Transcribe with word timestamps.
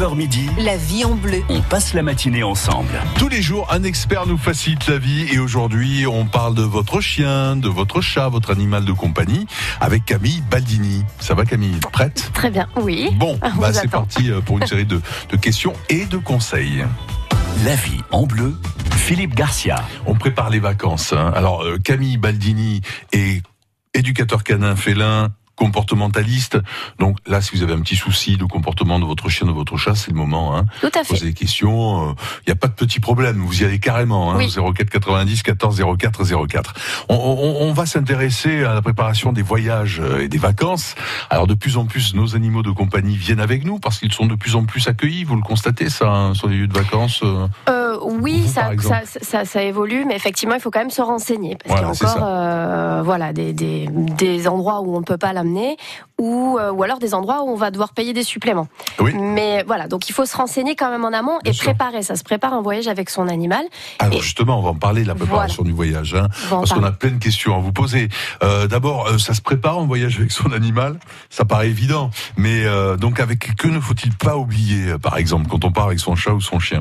9h 0.00 0.16
midi, 0.16 0.48
La 0.58 0.78
vie 0.78 1.04
en 1.04 1.14
bleu. 1.14 1.42
on 1.50 1.60
passe 1.60 1.92
la 1.92 2.02
matinée 2.02 2.42
ensemble. 2.42 2.88
Tous 3.18 3.28
les 3.28 3.42
jours, 3.42 3.68
un 3.70 3.82
expert 3.82 4.26
nous 4.26 4.38
facilite 4.38 4.86
la 4.88 4.96
vie 4.96 5.26
et 5.30 5.38
aujourd'hui, 5.38 6.06
on 6.06 6.24
parle 6.24 6.54
de 6.54 6.62
votre 6.62 7.02
chien, 7.02 7.54
de 7.56 7.68
votre 7.68 8.00
chat, 8.00 8.30
votre 8.30 8.50
animal 8.50 8.86
de 8.86 8.92
compagnie 8.92 9.46
avec 9.78 10.06
Camille 10.06 10.42
Baldini. 10.50 11.04
Ça 11.18 11.34
va 11.34 11.44
Camille? 11.44 11.78
Prête? 11.92 12.30
Très 12.32 12.50
bien, 12.50 12.66
oui. 12.76 13.10
Bon, 13.16 13.38
On 13.42 13.60
bah, 13.60 13.74
c'est 13.74 13.90
parti 13.90 14.30
euh, 14.30 14.40
pour 14.40 14.56
une 14.58 14.66
série 14.66 14.86
de, 14.86 15.02
de 15.28 15.36
questions 15.36 15.74
et 15.90 16.06
de 16.06 16.16
conseils. 16.16 16.82
La 17.66 17.74
vie 17.74 18.00
en 18.10 18.24
bleu, 18.26 18.56
Philippe 18.92 19.34
Garcia. 19.34 19.84
On 20.06 20.14
prépare 20.14 20.48
les 20.48 20.60
vacances. 20.60 21.12
hein. 21.12 21.30
Alors, 21.36 21.62
euh, 21.62 21.76
Camille 21.76 22.16
Baldini 22.16 22.80
est 23.12 23.42
éducateur 23.92 24.44
canin 24.44 24.76
félin 24.76 25.28
comportementaliste. 25.60 26.58
Donc 26.98 27.18
là, 27.26 27.40
si 27.40 27.56
vous 27.56 27.62
avez 27.62 27.72
un 27.74 27.80
petit 27.80 27.96
souci 27.96 28.36
de 28.36 28.44
comportement 28.44 28.98
de 28.98 29.04
votre 29.04 29.28
chien, 29.28 29.46
de 29.46 29.52
votre 29.52 29.76
chat, 29.76 29.94
c'est 29.94 30.10
le 30.10 30.16
moment. 30.16 30.56
Hein. 30.56 30.64
Tout 30.80 30.86
à 30.94 31.04
fait. 31.04 31.14
Posez 31.14 31.26
des 31.26 31.32
questions. 31.34 32.14
Il 32.46 32.48
n'y 32.48 32.52
a 32.52 32.56
pas 32.56 32.68
de 32.68 32.72
petits 32.72 33.00
problèmes. 33.00 33.38
Vous 33.38 33.62
y 33.62 33.64
allez 33.64 33.78
carrément. 33.78 34.32
Hein, 34.32 34.36
Oui. 34.38 34.50
04 34.52 34.88
90 34.90 35.42
14 35.42 35.82
04 35.98 36.46
04. 36.48 36.74
On, 37.08 37.14
on- 37.14 37.50
on 37.68 37.72
va 37.72 37.86
s'intéresser 37.86 38.64
à 38.64 38.74
la 38.74 38.82
préparation 38.82 39.32
des 39.32 39.42
voyages 39.42 40.00
euh, 40.00 40.20
et 40.22 40.28
des 40.28 40.38
vacances. 40.38 40.94
Alors 41.28 41.46
de 41.46 41.54
plus 41.54 41.76
en 41.76 41.84
plus, 41.86 42.14
nos 42.14 42.34
animaux 42.34 42.62
de 42.62 42.70
compagnie 42.70 43.16
viennent 43.16 43.40
avec 43.40 43.64
nous 43.64 43.78
parce 43.78 43.98
qu'ils 43.98 44.12
sont 44.12 44.26
de 44.26 44.34
plus 44.34 44.56
en 44.56 44.64
plus 44.64 44.88
accueillis. 44.88 45.24
Vous 45.24 45.36
le 45.36 45.42
constatez 45.42 45.88
ça 45.90 46.08
hein, 46.10 46.34
sur 46.34 46.48
les 46.48 46.56
lieux 46.58 46.66
de 46.68 46.72
vacances. 46.78 47.20
euh. 47.22 47.46
Euh, 47.68 47.96
oui, 48.02 48.40
Vous, 48.40 48.52
ça, 48.52 48.70
ça, 48.80 49.00
ça, 49.20 49.44
ça 49.44 49.62
évolue, 49.62 50.04
mais 50.06 50.16
effectivement, 50.16 50.54
il 50.54 50.60
faut 50.60 50.70
quand 50.70 50.78
même 50.80 50.90
se 50.90 51.02
renseigner. 51.02 51.56
Parce 51.56 51.80
Voilà, 51.80 51.94
qu'il 51.94 52.06
y 52.06 52.08
a 52.08 52.12
encore 52.12 52.24
euh, 52.28 53.02
voilà, 53.02 53.32
des, 53.32 53.52
des, 53.52 53.88
des 54.16 54.48
endroits 54.48 54.80
où 54.80 54.96
on 54.96 55.00
ne 55.00 55.04
peut 55.04 55.18
pas 55.18 55.32
l'amener, 55.32 55.49
ou, 56.18 56.58
euh, 56.58 56.70
ou 56.70 56.82
alors 56.82 56.98
des 56.98 57.14
endroits 57.14 57.42
où 57.42 57.48
on 57.50 57.54
va 57.56 57.70
devoir 57.70 57.92
payer 57.92 58.12
des 58.12 58.22
suppléments. 58.24 58.68
Oui. 58.98 59.12
Mais 59.14 59.62
voilà, 59.66 59.88
donc 59.88 60.08
il 60.08 60.12
faut 60.12 60.26
se 60.26 60.36
renseigner 60.36 60.76
quand 60.76 60.90
même 60.90 61.04
en 61.04 61.12
amont 61.12 61.38
Bien 61.42 61.52
et 61.52 61.54
sûr. 61.54 61.64
préparer. 61.64 62.02
Ça 62.02 62.16
se 62.16 62.22
prépare 62.24 62.52
un 62.54 62.60
voyage 62.62 62.88
avec 62.88 63.10
son 63.10 63.28
animal. 63.28 63.64
Alors 63.98 64.18
Et- 64.18 64.20
justement, 64.20 64.58
on 64.58 64.62
va 64.62 64.70
en 64.70 64.74
parler 64.74 65.02
de 65.02 65.08
la 65.08 65.14
préparation 65.14 65.62
du 65.62 65.72
voyage. 65.72 66.14
Hein. 66.14 66.28
Parce 66.50 66.72
qu'on 66.72 66.84
a 66.84 66.92
plein 66.92 67.10
de 67.10 67.18
questions 67.18 67.54
à 67.56 67.58
vous 67.58 67.72
poser. 67.72 68.08
Euh, 68.42 68.66
D'abord, 68.66 69.06
euh, 69.08 69.18
ça 69.18 69.34
se 69.34 69.40
prépare 69.42 69.78
en 69.78 69.86
voyage 69.86 70.18
avec 70.18 70.30
son 70.32 70.52
animal, 70.52 70.98
ça 71.30 71.44
paraît 71.44 71.68
évident. 71.68 72.10
Mais 72.36 72.64
euh, 72.64 72.96
donc, 72.96 73.20
avec 73.20 73.56
que 73.56 73.68
ne 73.68 73.80
faut-il 73.80 74.14
pas 74.16 74.36
oublier, 74.36 74.90
euh, 74.90 74.98
par 74.98 75.16
exemple, 75.16 75.48
quand 75.48 75.64
on 75.64 75.72
part 75.72 75.86
avec 75.86 75.98
son 76.00 76.14
chat 76.14 76.32
ou 76.32 76.40
son 76.40 76.58
chien? 76.60 76.80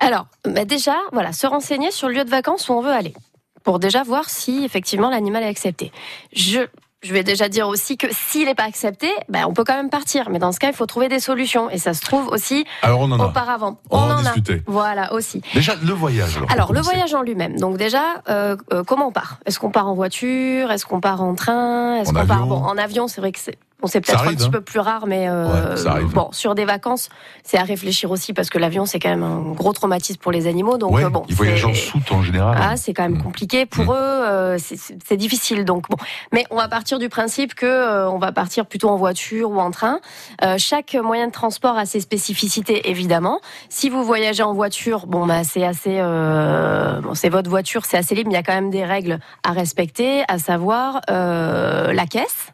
Alors, 0.00 0.26
bah 0.44 0.64
déjà, 0.64 0.96
voilà, 1.12 1.32
se 1.32 1.46
renseigner 1.46 1.90
sur 1.90 2.08
le 2.08 2.14
lieu 2.14 2.24
de 2.24 2.30
vacances 2.30 2.68
où 2.68 2.72
on 2.72 2.80
veut 2.82 2.90
aller, 2.92 3.14
pour 3.62 3.78
déjà 3.78 4.02
voir 4.02 4.28
si 4.30 4.64
effectivement 4.64 5.10
l'animal 5.10 5.42
est 5.42 5.48
accepté. 5.48 5.92
Je 6.32 6.60
je 7.02 7.14
vais 7.14 7.22
déjà 7.22 7.48
dire 7.48 7.66
aussi 7.68 7.96
que 7.96 8.06
s'il 8.10 8.46
n'est 8.46 8.54
pas 8.54 8.64
accepté, 8.64 9.08
ben, 9.28 9.46
on 9.46 9.54
peut 9.54 9.64
quand 9.64 9.76
même 9.76 9.88
partir. 9.88 10.28
Mais 10.28 10.38
dans 10.38 10.52
ce 10.52 10.58
cas, 10.58 10.68
il 10.68 10.74
faut 10.74 10.86
trouver 10.86 11.08
des 11.08 11.20
solutions. 11.20 11.70
Et 11.70 11.78
ça 11.78 11.94
se 11.94 12.02
trouve 12.02 12.28
aussi 12.28 12.66
Alors, 12.82 13.00
on 13.00 13.10
en 13.10 13.18
a. 13.18 13.26
auparavant. 13.26 13.78
On 13.90 13.98
va 13.98 14.14
en 14.16 14.18
en 14.18 14.26
a. 14.26 14.34
Voilà, 14.66 15.12
aussi. 15.14 15.40
Déjà, 15.54 15.74
le 15.82 15.92
voyage. 15.92 16.36
Alors, 16.36 16.50
Alors, 16.50 16.72
le 16.74 16.80
voyage 16.80 17.14
en 17.14 17.22
lui-même. 17.22 17.58
Donc 17.58 17.78
déjà, 17.78 18.22
euh, 18.28 18.56
euh, 18.72 18.84
comment 18.84 19.08
on 19.08 19.12
part? 19.12 19.38
Est-ce 19.46 19.58
qu'on 19.58 19.70
part 19.70 19.88
en 19.88 19.94
voiture? 19.94 20.70
Est-ce 20.70 20.84
qu'on 20.84 21.00
part 21.00 21.22
en 21.22 21.34
train? 21.34 21.96
Est-ce 21.96 22.12
qu'on 22.12 22.26
part 22.26 22.46
bon, 22.46 22.56
en 22.56 22.76
avion 22.76 23.08
C'est 23.08 23.20
vrai 23.22 23.32
que 23.32 23.38
c'est 23.38 23.56
bon, 23.80 23.86
c'est 23.88 24.00
peut-être 24.00 24.22
un 24.26 24.34
petit 24.34 24.46
hein. 24.46 24.50
peu 24.50 24.60
plus 24.60 24.80
rare, 24.80 25.06
mais 25.06 25.28
euh, 25.28 25.74
Ouais, 25.76 25.86
arrive. 25.86 26.12
bon, 26.12 26.28
sur 26.32 26.54
des 26.54 26.64
vacances, 26.64 27.08
c'est 27.44 27.58
à 27.58 27.62
réfléchir 27.62 28.10
aussi 28.10 28.32
parce 28.32 28.50
que 28.50 28.58
l'avion 28.58 28.86
c'est 28.86 28.98
quand 28.98 29.08
même 29.10 29.22
un 29.22 29.40
gros 29.52 29.72
traumatisme 29.72 30.20
pour 30.20 30.32
les 30.32 30.46
animaux. 30.46 30.78
Donc 30.78 30.92
Ouais, 30.92 31.04
euh, 31.04 31.10
bon, 31.10 31.24
ils 31.28 31.34
voyagent 31.34 31.64
en 31.64 31.74
soute 31.74 32.10
en 32.12 32.22
général. 32.22 32.56
ah, 32.60 32.76
c'est 32.76 32.92
quand 32.94 33.02
même 33.02 33.18
Mm. 33.18 33.22
compliqué 33.22 33.66
pour 33.66 33.84
Mm. 33.86 33.90
eux. 33.90 33.94
euh, 34.20 34.56
c'est- 34.58 35.16
difficile. 35.16 35.64
Donc 35.64 35.88
bon, 35.90 35.96
mais 36.32 36.44
on 36.50 36.56
va 36.56 36.68
partir 36.68 36.98
du 36.98 37.08
principe 37.08 37.54
que 37.54 37.66
euh, 37.66 38.08
on 38.10 38.18
va 38.18 38.32
partir 38.32 38.66
plutôt 38.66 38.88
en 38.88 38.96
voiture 38.96 39.50
ou 39.50 39.58
en 39.60 39.70
train. 39.70 40.00
Euh, 40.44 40.54
chaque 40.58 40.94
moyen 40.94 41.26
de 41.26 41.32
transport 41.32 41.76
a 41.76 41.84
ses 41.86 42.00
spécificités 42.00 42.88
évidemment. 42.90 43.40
Si 43.68 43.88
vous 43.88 44.04
voyagez 44.04 44.42
en 44.42 44.52
voiture, 44.54 45.06
bon 45.06 45.26
bah 45.26 45.42
c'est 45.44 45.64
assez, 45.64 45.96
euh, 45.98 47.00
bon, 47.00 47.14
c'est 47.14 47.28
votre 47.28 47.50
voiture, 47.50 47.84
c'est 47.84 47.96
assez 47.96 48.14
libre. 48.14 48.28
Mais 48.28 48.34
il 48.34 48.36
y 48.36 48.40
a 48.40 48.42
quand 48.42 48.54
même 48.54 48.70
des 48.70 48.84
règles 48.84 49.18
à 49.42 49.52
respecter, 49.52 50.22
à 50.28 50.38
savoir 50.38 51.00
euh, 51.10 51.92
la 51.92 52.06
caisse 52.06 52.52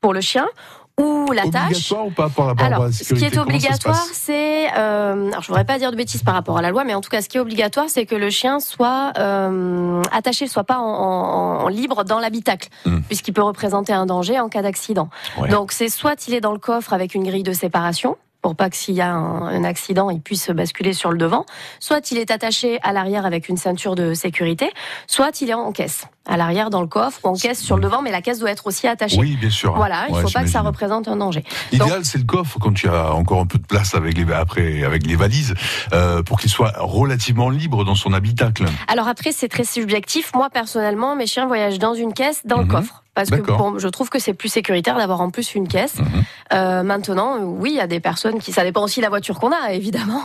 pour 0.00 0.12
le 0.14 0.20
chien 0.20 0.46
ou 1.00 1.30
la 1.30 1.42
tâche. 1.44 1.92
Obligatoire 1.92 2.06
ou 2.06 2.10
pas 2.10 2.28
par 2.28 2.46
rapport 2.46 2.64
à 2.64 2.66
Alors, 2.66 2.84
la 2.86 2.92
ce 2.92 3.14
qui 3.14 3.24
est 3.24 3.38
obligatoire, 3.38 4.04
c'est, 4.12 4.66
euh, 4.76 5.28
alors 5.28 5.42
je 5.42 5.46
voudrais 5.46 5.64
pas 5.64 5.78
dire 5.78 5.92
de 5.92 5.96
bêtises 5.96 6.24
par 6.24 6.34
rapport 6.34 6.58
à 6.58 6.62
la 6.62 6.70
loi, 6.70 6.82
mais 6.82 6.92
en 6.94 7.00
tout 7.00 7.08
cas, 7.08 7.22
ce 7.22 7.28
qui 7.28 7.36
est 7.36 7.40
obligatoire, 7.40 7.84
c'est 7.88 8.04
que 8.04 8.16
le 8.16 8.30
chien 8.30 8.58
soit 8.58 9.12
euh, 9.16 10.02
attaché, 10.10 10.48
soit 10.48 10.64
pas 10.64 10.78
en, 10.78 10.82
en- 10.82 11.64
en 11.64 11.68
libre 11.68 12.02
dans 12.04 12.18
l'habitacle, 12.18 12.68
Mm. 12.84 13.00
puisqu'il 13.02 13.32
peut 13.32 13.42
représenter 13.42 13.92
un 13.92 14.06
danger 14.06 14.40
en 14.40 14.48
cas 14.48 14.62
d'accident. 14.62 15.08
Ouais. 15.38 15.48
Donc, 15.48 15.70
c'est 15.70 15.88
soit 15.88 16.26
il 16.26 16.34
est 16.34 16.40
dans 16.40 16.52
le 16.52 16.58
coffre 16.58 16.92
avec 16.92 17.14
une 17.14 17.22
grille 17.22 17.44
de 17.44 17.52
séparation 17.52 18.16
pour 18.40 18.54
pas 18.54 18.70
que 18.70 18.76
s'il 18.76 18.94
y 18.94 19.00
a 19.00 19.10
un, 19.12 19.46
un 19.48 19.64
accident, 19.64 20.10
il 20.10 20.20
puisse 20.20 20.48
basculer 20.50 20.92
sur 20.92 21.10
le 21.10 21.18
devant. 21.18 21.44
Soit 21.80 22.12
il 22.12 22.18
est 22.18 22.30
attaché 22.30 22.78
à 22.84 22.92
l'arrière 22.92 23.26
avec 23.26 23.48
une 23.48 23.56
ceinture 23.56 23.96
de 23.96 24.14
sécurité, 24.14 24.70
soit 25.08 25.40
il 25.40 25.50
est 25.50 25.54
en 25.54 25.72
caisse, 25.72 26.04
à 26.28 26.36
l'arrière 26.36 26.70
dans 26.70 26.80
le 26.82 26.86
coffre 26.86 27.20
ou 27.24 27.28
en 27.28 27.32
caisse 27.34 27.60
sur 27.60 27.76
le 27.76 27.82
devant, 27.82 28.02
mais 28.02 28.10
la 28.10 28.20
caisse 28.22 28.38
doit 28.38 28.50
être 28.50 28.66
aussi 28.66 28.86
attachée. 28.86 29.18
Oui, 29.18 29.36
bien 29.36 29.50
sûr. 29.50 29.74
Voilà, 29.74 30.04
il 30.08 30.14
Ouais, 30.14 30.22
faut 30.22 30.30
pas 30.30 30.42
que 30.42 30.48
ça 30.50 30.60
représente 30.60 31.08
un 31.08 31.16
danger. 31.16 31.42
L'idéal, 31.72 32.04
c'est 32.04 32.18
le 32.18 32.24
coffre 32.24 32.58
quand 32.60 32.72
tu 32.74 32.88
as 32.88 33.12
encore 33.14 33.40
un 33.40 33.46
peu 33.46 33.58
de 33.58 33.66
place 33.66 33.94
avec 33.94 34.16
les 34.16 34.30
après 34.32 34.84
avec 34.84 35.06
les 35.06 35.16
valises 35.16 35.54
euh, 35.92 36.22
pour 36.22 36.38
qu'il 36.38 36.50
soit 36.50 36.72
relativement 36.78 37.48
libre 37.50 37.84
dans 37.84 37.94
son 37.94 38.12
habitacle. 38.12 38.66
Alors 38.88 39.08
après, 39.08 39.32
c'est 39.32 39.48
très 39.48 39.64
subjectif. 39.64 40.32
Moi, 40.34 40.50
personnellement, 40.50 41.16
mes 41.16 41.26
chiens 41.26 41.46
voyagent 41.46 41.78
dans 41.78 41.94
une 41.94 42.12
caisse, 42.12 42.42
dans 42.44 42.58
Mhm. 42.58 42.62
le 42.66 42.68
coffre. 42.72 43.02
Parce 43.14 43.30
que 43.30 43.40
bon, 43.40 43.80
je 43.80 43.88
trouve 43.88 44.10
que 44.10 44.20
c'est 44.20 44.32
plus 44.32 44.48
sécuritaire 44.48 44.96
d'avoir 44.96 45.20
en 45.20 45.30
plus 45.30 45.56
une 45.56 45.66
caisse. 45.66 45.96
Mhm. 45.98 46.06
Euh, 46.52 46.82
maintenant, 46.84 47.34
euh, 47.34 47.44
oui, 47.46 47.70
il 47.72 47.76
y 47.76 47.80
a 47.80 47.88
des 47.88 47.98
personnes 47.98 48.38
qui... 48.38 48.52
Ça 48.52 48.62
dépend 48.62 48.82
aussi 48.84 49.00
de 49.00 49.02
la 49.02 49.08
voiture 49.08 49.40
qu'on 49.40 49.50
a, 49.50 49.72
évidemment. 49.72 50.22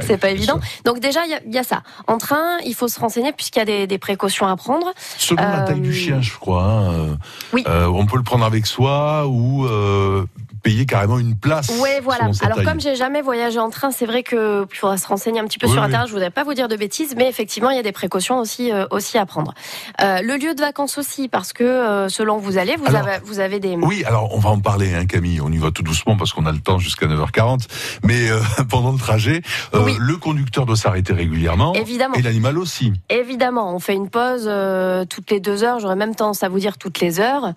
c'est 0.00 0.16
pas 0.16 0.30
évident. 0.30 0.60
Donc 0.84 1.00
déjà, 1.00 1.24
il 1.24 1.32
y 1.32 1.34
a- 1.34 1.40
il 1.44 1.52
y, 1.52 1.58
a 1.58 1.64
ça. 1.64 1.82
En 2.06 2.18
train, 2.18 2.58
il 2.64 2.74
faut 2.76 2.86
se 2.86 3.00
renseigner 3.00 3.32
puisqu'il 3.32 3.58
y 3.58 3.62
a 3.62 3.64
des, 3.64 3.86
des 3.88 3.98
précautions 3.98 4.46
à 4.46 4.54
prendre. 4.56 4.92
Selon 5.18 5.42
la 5.52 5.62
taille 5.62 5.80
du 5.80 5.90
Euh, 5.90 5.92
chien, 5.92 6.20
je 6.20 6.32
crois. 6.34 6.62
hein, 6.64 6.92
euh, 6.92 7.16
Oui. 7.52 7.64
euh, 7.66 7.86
on 7.86 8.06
peut 8.06 8.16
le 8.16 8.22
prendre 8.22 8.44
avec 8.44 8.66
soi 8.66 9.26
ou 9.26 9.66
euh, 9.66 10.24
payer 10.66 10.84
carrément 10.84 11.18
une 11.20 11.36
place. 11.36 11.68
Ouais, 11.80 12.00
voilà. 12.02 12.24
Alors 12.42 12.56
taille. 12.56 12.64
comme 12.66 12.80
j'ai 12.80 12.96
jamais 12.96 13.22
voyagé 13.22 13.60
en 13.60 13.70
train, 13.70 13.92
c'est 13.92 14.04
vrai 14.04 14.24
que 14.24 14.66
il 14.68 14.76
faudra 14.76 14.96
se 14.98 15.06
renseigner 15.06 15.38
un 15.38 15.44
petit 15.44 15.58
peu 15.60 15.66
Oui, 15.68 15.72
sur 15.72 15.80
oui. 15.80 15.86
internet. 15.86 16.08
Je 16.08 16.12
voudrais 16.12 16.30
pas 16.30 16.42
vous 16.42 16.54
dire 16.54 16.66
de 16.66 16.74
bêtises, 16.74 17.14
mais 17.16 17.28
effectivement, 17.28 17.70
il 17.70 17.76
y 17.76 17.78
a 17.78 17.84
des 17.84 17.92
précautions 17.92 18.40
aussi 18.40 18.72
euh, 18.72 18.84
aussi 18.90 19.16
à 19.16 19.26
prendre. 19.26 19.54
Euh, 20.02 20.20
le 20.22 20.36
lieu 20.36 20.54
de 20.56 20.60
vacances 20.60 20.98
aussi, 20.98 21.28
parce 21.28 21.52
que 21.52 21.62
euh, 21.62 22.08
selon 22.08 22.38
où 22.38 22.40
vous 22.40 22.58
allez, 22.58 22.74
vous 22.74 22.86
Alors, 22.86 23.06
avez 23.06 23.18
vous 23.24 23.38
avez 23.38 23.60
des 23.60 23.76
Oui, 23.76 24.02
alors 24.04 24.34
on 24.34 24.40
va 24.40 24.50
en 24.50 24.58
parler, 24.58 24.92
hein, 24.92 25.06
Camille. 25.06 25.40
On 25.40 25.52
y 25.52 25.58
va 25.58 25.70
tout 25.70 25.84
doucement 25.84 26.16
parce 26.16 26.32
qu'on 26.32 26.46
a 26.46 26.52
le 26.52 26.58
temps 26.58 26.78
jusqu'à 26.80 27.06
9h40. 27.06 27.66
Mais 28.02 28.28
pendant 28.68 28.90
le 28.90 28.98
trajet, 28.98 29.42
Oui. 29.72 29.94
le 30.00 30.16
conducteur 30.16 30.66
doit 30.66 30.76
s'arrêter 30.76 31.12
régulièrement 31.12 31.74
évidemment. 31.74 32.14
et 32.16 32.22
l'animal 32.22 32.58
aussi. 32.58 32.92
Évidemment, 33.08 33.72
on 33.72 33.78
fait 33.78 33.94
une 33.94 34.10
pause 34.10 34.50
toutes 35.08 35.30
les 35.30 35.38
deux 35.38 35.62
heures, 35.62 35.78
j'aurais 35.78 35.94
même 35.96 36.16
tendance 36.16 36.42
à 36.42 36.48
vous 36.48 36.58
dire 36.58 36.76
toutes 36.76 36.98
les 37.00 37.20
heures, 37.20 37.52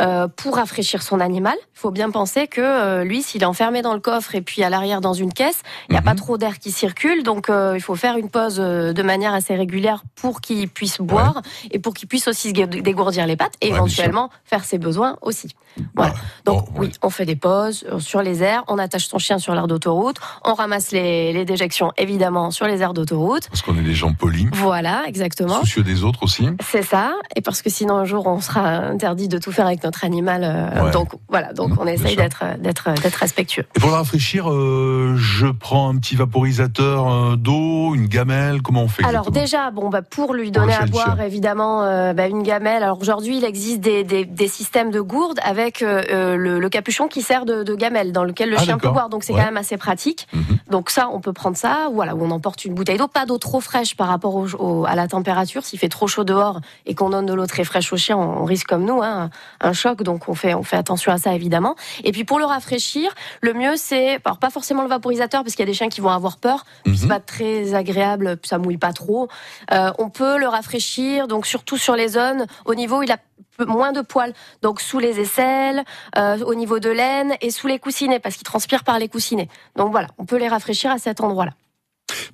euh, 0.00 0.26
pour 0.28 0.56
rafraîchir 0.56 1.02
son 1.02 1.20
animal. 1.20 1.54
Il 1.74 1.78
faut 1.78 1.90
bien 1.90 2.10
penser 2.10 2.46
que 2.46 2.60
euh, 2.60 3.04
lui, 3.04 3.22
s'il 3.22 3.42
est 3.42 3.46
enfermé 3.46 3.82
dans 3.82 3.94
le 3.94 4.00
coffre 4.00 4.34
et 4.34 4.40
puis 4.40 4.62
à 4.62 4.70
l'arrière 4.70 5.00
dans 5.00 5.12
une 5.12 5.32
caisse, 5.32 5.62
il 5.88 5.92
n'y 5.92 5.98
a 5.98 6.00
Mhm. 6.00 6.06
pas 6.06 6.14
trop 6.14 6.38
d'air 6.38 6.58
qui 6.58 6.70
circule, 6.72 7.22
donc 7.22 7.50
euh, 7.50 7.72
il 7.76 7.80
faut 7.80 7.94
faire 7.96 8.16
une 8.16 8.30
pause 8.30 8.56
de 8.56 9.02
manière 9.02 9.34
assez 9.34 9.54
régulière 9.54 10.02
pour 10.16 10.40
qu'il 10.40 10.68
puisse 10.68 10.98
boire 10.98 11.42
et 11.70 11.78
pour 11.78 11.92
qu'il 11.94 12.08
puisse 12.08 12.26
aussi 12.28 12.48
se 12.48 12.54
dé- 12.54 12.66
dégourdir 12.66 13.26
les 13.26 13.36
pattes 13.36 13.54
et 13.60 13.66
Ouais, 13.70 13.76
éventuellement 13.76 14.30
faire 14.44 14.64
ses 14.64 14.78
besoins 14.78 15.16
aussi. 15.22 15.48
Voilà. 15.94 16.12
Donc 16.44 16.66
Bon, 16.72 16.80
ouais. 16.80 16.86
oui, 16.88 16.92
on 17.02 17.08
fait 17.10 17.24
des 17.24 17.34
pauses 17.36 17.86
sur 17.98 18.20
les 18.22 18.42
aires, 18.42 18.62
on 18.68 18.78
attache 18.78 19.06
son 19.08 19.18
chien 19.18 19.38
sur 19.38 19.54
l'aire 19.54 19.66
d'autoroute, 19.66 20.16
on 20.44 20.52
ramasse 20.54 20.92
les, 20.92 21.32
les 21.32 21.44
déjections 21.46 21.92
évidemment 21.96 22.50
sur 22.50 22.66
les 22.66 22.82
aires 22.82 22.92
d'autoroute. 22.92 23.48
Parce 23.48 23.62
qu'on 23.62 23.76
est 23.78 23.82
des 23.82 23.94
gens 23.94 24.12
polis, 24.12 24.46
Voilà, 24.52 25.02
exactement. 25.06 25.60
soucieux 25.60 25.82
des 25.82 26.04
autres 26.04 26.22
aussi. 26.24 26.46
C'est 26.62 26.82
ça, 26.82 27.14
et 27.36 27.40
parce 27.40 27.62
que 27.62 27.70
sinon 27.70 27.96
un 27.96 28.04
jour 28.04 28.26
on 28.26 28.40
sera 28.40 28.68
interdit 28.68 29.28
de 29.28 29.38
tout 29.38 29.50
faire 29.52 29.66
avec 29.66 29.81
notre 29.84 30.04
animal. 30.04 30.42
euh, 30.44 30.84
Ouais. 30.84 30.90
Donc 30.90 31.10
voilà, 31.28 31.52
donc 31.52 31.72
on 31.78 31.86
essaye 31.86 32.16
d'être 32.16 32.42
d'être 32.58 32.92
d'être 33.02 33.16
respectueux. 33.16 33.64
Et 33.76 33.80
pour 33.80 33.90
la 33.90 33.96
rafraîchir, 33.98 34.50
euh, 34.50 35.14
je 35.16 35.46
prends 35.46 35.88
un 35.88 35.96
petit 35.98 36.16
vaporisateur 36.16 37.08
euh, 37.10 37.36
d'eau, 37.36 37.94
une 37.94 38.06
gamelle, 38.06 38.62
comment 38.62 38.82
on 38.84 38.88
fait 38.88 39.04
Alors 39.04 39.30
déjà, 39.30 39.70
bon 39.70 39.88
bah 39.90 40.02
pour 40.02 40.34
lui 40.34 40.46
le 40.46 40.50
donner 40.50 40.74
à 40.74 40.84
le 40.84 40.90
boire 40.90 41.20
évidemment 41.20 41.82
euh, 41.84 42.12
bah, 42.12 42.26
une 42.26 42.42
gamelle. 42.42 42.82
Alors 42.82 43.00
aujourd'hui 43.00 43.38
il 43.38 43.44
existe 43.44 43.80
des, 43.80 44.04
des, 44.04 44.24
des 44.24 44.48
systèmes 44.48 44.90
de 44.90 45.00
gourdes 45.00 45.38
avec 45.44 45.80
le, 45.80 46.36
le 46.36 46.68
capuchon 46.68 47.08
qui 47.08 47.22
sert 47.22 47.44
de, 47.44 47.62
de 47.62 47.74
gamelle 47.74 48.12
dans 48.12 48.24
lequel 48.24 48.50
le 48.50 48.56
Ah, 48.58 48.62
chien 48.62 48.78
peut 48.78 48.90
boire. 48.90 49.08
Donc 49.08 49.24
c'est 49.24 49.32
Ouais. 49.32 49.38
quand 49.38 49.46
même 49.46 49.56
assez 49.56 49.76
pratique. 49.76 50.26
Mhm. 50.32 50.58
Donc 50.70 50.90
ça 50.90 51.08
on 51.12 51.20
peut 51.20 51.32
prendre 51.32 51.56
ça. 51.56 51.88
Voilà, 51.92 52.14
où 52.14 52.24
on 52.24 52.30
emporte 52.30 52.64
une 52.64 52.74
bouteille 52.74 52.98
d'eau, 52.98 53.08
pas 53.08 53.24
d'eau 53.26 53.38
trop 53.38 53.60
fraîche 53.60 53.96
par 53.96 54.08
rapport 54.08 54.34
au, 54.34 54.46
au- 54.58 54.84
à 54.86 54.94
la 54.94 55.06
température. 55.08 55.64
S'il 55.64 55.78
fait 55.78 55.88
trop 55.88 56.06
chaud 56.06 56.24
dehors 56.24 56.60
et 56.86 56.94
qu'on 56.94 57.10
donne 57.10 57.26
de 57.26 57.32
l'eau 57.34 57.46
très 57.46 57.64
fraîche 57.64 57.92
au 57.92 57.96
chien, 57.96 58.16
on, 58.16 58.42
on 58.42 58.44
risque 58.44 58.66
comme 58.68 58.84
nous 58.84 59.00
hein, 59.02 59.30
un 59.72 59.74
choc. 59.74 60.02
Donc 60.02 60.28
on 60.28 60.34
fait 60.34 60.54
on 60.54 60.62
fait 60.62 60.76
attention 60.76 61.10
à 61.12 61.18
ça 61.18 61.34
évidemment. 61.34 61.74
Et 62.04 62.12
puis 62.12 62.24
pour 62.24 62.38
le 62.38 62.44
rafraîchir, 62.44 63.08
le 63.40 63.52
mieux 63.54 63.76
c'est 63.76 64.18
alors 64.24 64.38
pas 64.38 64.50
forcément 64.50 64.82
le 64.82 64.88
vaporisateur 64.88 65.42
parce 65.42 65.54
qu'il 65.54 65.64
y 65.64 65.68
a 65.68 65.72
des 65.72 65.78
chiens 65.80 65.88
qui 65.88 66.00
vont 66.00 66.10
avoir 66.10 66.36
peur. 66.36 66.64
Puis 66.84 66.96
c'est 66.98 67.04
Mhm. 67.04 67.08
pas 67.08 67.20
très 67.20 67.74
agréable, 67.74 68.38
ça 68.44 68.58
mouille 68.58 68.76
pas 68.78 68.92
trop. 68.92 69.28
Euh, 69.72 69.90
on 69.98 70.08
peut 70.10 70.36
le 70.38 70.46
rafraîchir, 70.48 71.26
donc 71.28 71.46
surtout 71.46 71.78
sur 71.78 71.96
les 71.96 72.08
zones 72.08 72.46
au 72.64 72.74
niveau 72.74 72.98
où 72.98 73.02
il 73.02 73.12
a 73.12 73.18
moins 73.66 73.92
de 73.92 74.00
poils, 74.00 74.32
donc 74.62 74.80
sous 74.80 74.98
les 74.98 75.20
aisselles, 75.20 75.84
euh, 76.18 76.38
au 76.44 76.54
niveau 76.54 76.78
de 76.80 76.88
l'aine 76.90 77.34
et 77.40 77.50
sous 77.50 77.66
les 77.68 77.78
coussinets, 77.78 78.18
parce 78.18 78.34
qu'ils 78.36 78.44
transpirent 78.44 78.82
par 78.84 78.98
les 78.98 79.08
coussinets. 79.08 79.48
Donc 79.76 79.90
voilà, 79.92 80.08
on 80.18 80.24
peut 80.24 80.36
les 80.38 80.48
rafraîchir 80.48 80.90
à 80.90 80.98
cet 80.98 81.20
endroit-là. 81.20 81.52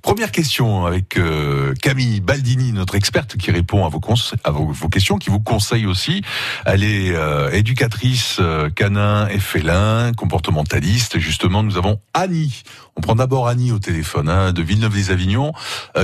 Première 0.03 0.33
question 0.33 0.87
avec 0.87 1.17
euh, 1.19 1.75
Camille 1.83 2.21
Baldini, 2.21 2.73
notre 2.73 2.95
experte 2.95 3.37
qui 3.37 3.51
répond 3.51 3.85
à 3.85 3.89
vos, 3.89 4.01
à 4.45 4.51
vos, 4.51 4.89
questions, 4.89 5.19
qui 5.19 5.31
vous 5.31 5.41
conseille 5.41 5.87
aussi. 5.87 6.23
Elle 6.65 6.85
est 6.85 7.15
euh, 7.15 7.51
éducatrice 7.51 8.39
euh, 8.41 8.71
canin 8.71 9.29
et 9.29 9.39
félin, 9.39 10.13
comportementaliste. 10.17 11.19
justement, 11.19 11.63
nous 11.63 11.77
avons 11.77 12.01
Annie. 12.15 12.63
On 12.97 13.01
prend 13.01 13.15
d'abord 13.15 13.49
Annie 13.49 13.73
au 13.73 13.79
téléphone 13.79 14.29
hein, 14.29 14.53
de 14.53 14.63
Villeneuve-les-Avignon, 14.63 15.53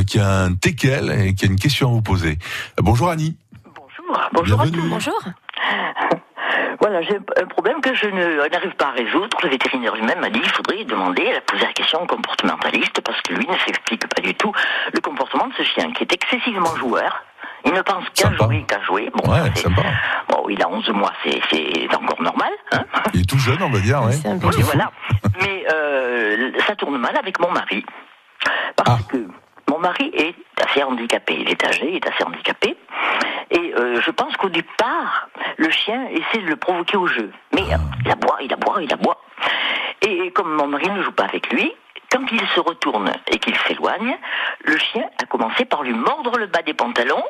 qui 0.06 0.18
a 0.18 0.42
un 0.42 0.54
teckel 0.54 1.10
et 1.10 1.34
qui 1.34 1.44
a 1.44 1.48
une 1.48 1.58
question 1.58 1.88
à 1.88 1.92
vous 1.92 2.02
poser. 2.02 2.38
bonjour 2.78 3.10
Annie. 3.10 3.36
Bonjour. 3.64 4.20
Bonjour 4.32 4.58
Bienvenue. 4.58 4.88
Bonjour. 4.88 5.20
Voilà, 6.80 7.02
j'ai 7.02 7.16
un 7.16 7.46
problème 7.46 7.80
que 7.80 7.94
je 7.94 8.06
n'arrive 8.06 8.74
pas 8.76 8.86
à 8.86 8.90
résoudre. 8.92 9.36
Le 9.42 9.48
vétérinaire 9.48 9.94
lui-même 9.94 10.20
m'a 10.20 10.30
dit 10.30 10.40
qu'il 10.40 10.52
faudrait 10.52 10.84
demander, 10.84 11.22
elle 11.22 11.36
a 11.36 11.40
posé 11.40 11.64
la 11.64 11.72
question 11.72 12.02
au 12.02 12.06
comportementaliste 12.06 13.00
parce 13.00 13.20
que 13.22 13.34
lui 13.34 13.46
ne 13.46 13.56
s'explique 13.58 14.06
pas 14.08 14.20
du 14.20 14.34
tout 14.34 14.52
le 14.92 15.00
comportement 15.00 15.46
de 15.48 15.54
ce 15.54 15.62
chien 15.62 15.92
qui 15.92 16.02
est 16.02 16.12
excessivement 16.12 16.74
joueur. 16.76 17.24
Il 17.66 17.72
ne 17.72 17.80
pense 17.80 18.04
qu'à 18.10 18.30
jouer, 18.32 18.64
qu'à 18.68 18.80
jouer. 18.82 19.10
Bon, 19.14 19.32
ouais, 19.32 19.54
sympa. 19.54 19.82
bon, 20.28 20.46
il 20.50 20.62
a 20.62 20.68
11 20.68 20.88
mois, 20.90 21.12
c'est 21.24 21.94
encore 21.94 22.20
normal. 22.20 22.52
Hein 22.72 22.84
il 23.14 23.22
est 23.22 23.28
tout 23.28 23.38
jeune, 23.38 23.62
on 23.62 23.70
va 23.70 23.80
dire. 23.80 24.02
Ouais. 24.02 24.14
Oui, 24.24 24.62
voilà. 24.62 24.90
Mais 25.40 25.64
euh, 25.72 26.52
ça 26.66 26.76
tourne 26.76 26.98
mal 26.98 27.16
avec 27.16 27.38
mon 27.40 27.50
mari. 27.50 27.84
Parce 28.76 29.00
ah. 29.00 29.08
que 29.10 29.26
mon 29.70 29.78
mari 29.78 30.10
est 30.14 30.34
assez 30.62 30.82
handicapé. 30.82 31.36
Il 31.40 31.50
est 31.50 31.64
âgé, 31.64 31.88
il 31.88 31.96
est 31.96 32.06
assez 32.06 32.24
handicapé. 32.24 32.76
Et 33.50 33.74
euh, 33.76 34.00
je 34.00 34.10
pense 34.10 34.36
qu'au 34.36 34.48
départ, 34.48 35.28
le 35.56 35.70
chien 35.70 36.06
essaie 36.08 36.42
de 36.42 36.48
le 36.48 36.56
provoquer 36.56 36.96
au 36.96 37.06
jeu. 37.06 37.30
Mais 37.54 37.62
il 38.04 38.10
aboie, 38.10 38.38
il 38.42 38.52
aboie, 38.52 38.82
il 38.82 38.92
aboie. 38.92 39.20
Et 40.02 40.30
comme 40.32 40.54
mon 40.54 40.66
mari 40.66 40.90
ne 40.90 41.02
joue 41.02 41.12
pas 41.12 41.24
avec 41.24 41.50
lui, 41.50 41.72
quand 42.14 42.24
il 42.30 42.40
se 42.54 42.60
retourne 42.60 43.12
et 43.30 43.38
qu'il 43.38 43.56
s'éloigne, 43.66 44.16
le 44.64 44.78
chien 44.78 45.02
a 45.20 45.26
commencé 45.26 45.64
par 45.64 45.82
lui 45.82 45.94
mordre 45.94 46.38
le 46.38 46.46
bas 46.46 46.62
des 46.62 46.74
pantalons 46.74 47.22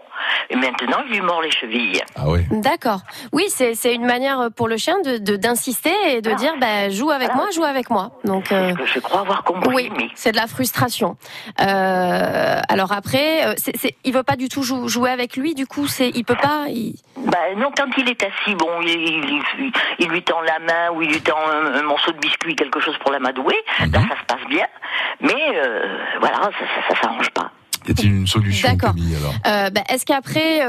et 0.51 0.57
maintenant 0.57 0.99
il 1.07 1.15
lui 1.15 1.21
mord 1.23 1.41
les 1.41 1.51
chevilles. 1.51 2.03
Ah 2.17 2.25
oui. 2.27 2.41
D'accord. 2.51 3.01
Oui, 3.33 3.45
c'est 3.49 3.95
une 3.95 4.05
manière 4.05 4.51
pour 4.55 4.69
le 4.69 4.77
chien 4.77 5.01
de 5.01 5.37
d'insister 5.37 5.95
et 6.09 6.21
de 6.21 6.31
ah. 6.31 6.35
dire 6.35 6.55
bah, 6.61 6.91
joue 6.91 7.11
avec 7.11 7.35
moi, 7.35 7.47
joue 7.55 7.65
avec 7.65 7.89
moi. 7.91 8.11
Donc 8.25 8.53
euh, 8.53 8.75
je 8.85 9.01
crois 9.01 9.21
avoir 9.21 9.43
compris. 9.45 9.75
Oui, 9.75 10.11
c'est 10.15 10.33
de 10.33 10.37
la 10.37 10.47
frustration. 10.47 11.17
Euh, 11.61 12.61
alors 12.69 12.93
après, 12.93 13.47
euh, 13.47 13.55
il 14.05 14.13
veut 14.13 14.23
pas 14.23 14.37
du 14.37 14.49
tout 14.49 14.63
jouer 14.63 15.11
avec 15.11 15.37
lui. 15.37 15.55
Du 15.55 15.67
coup, 15.67 15.87
c'est 15.87 16.11
il 16.15 16.25
peut 16.25 16.37
pas. 16.37 16.67
Bah 17.17 17.39
non, 17.57 17.71
quand 17.77 17.89
il 17.97 18.09
est 18.09 18.23
assis, 18.23 18.55
bon, 18.55 18.83
il, 18.83 19.43
il, 19.99 20.09
lui 20.09 20.23
tend 20.23 20.41
la 20.43 20.59
main 20.59 20.91
ou 20.95 21.03
il 21.03 21.09
lui 21.09 21.21
tend 21.21 21.39
un, 21.49 21.83
morceau 21.83 22.13
de 22.13 22.19
biscuit, 22.19 22.55
quelque 22.55 22.81
chose 22.81 22.97
pour 22.99 23.13
l'amadouer. 23.13 23.57
Là, 23.81 23.87
mhm. 23.87 24.09
ça 24.09 24.17
se 24.21 24.25
passe 24.27 24.49
bien. 24.49 24.67
Mais 25.21 25.53
euh, 25.55 25.99
voilà, 26.21 26.37
ça, 26.37 26.53
ça 26.89 27.01
s'arrange 27.01 27.31
pas. 27.31 27.51
Y 27.87 27.91
a-t-il 27.91 28.15
une 28.15 28.27
solution 28.27 28.69
D'accord. 28.69 28.95
Euh, 29.47 29.71
bah, 29.71 29.83
Est-ce 29.89 30.07
qu'après 30.07 30.63
euh, 30.63 30.65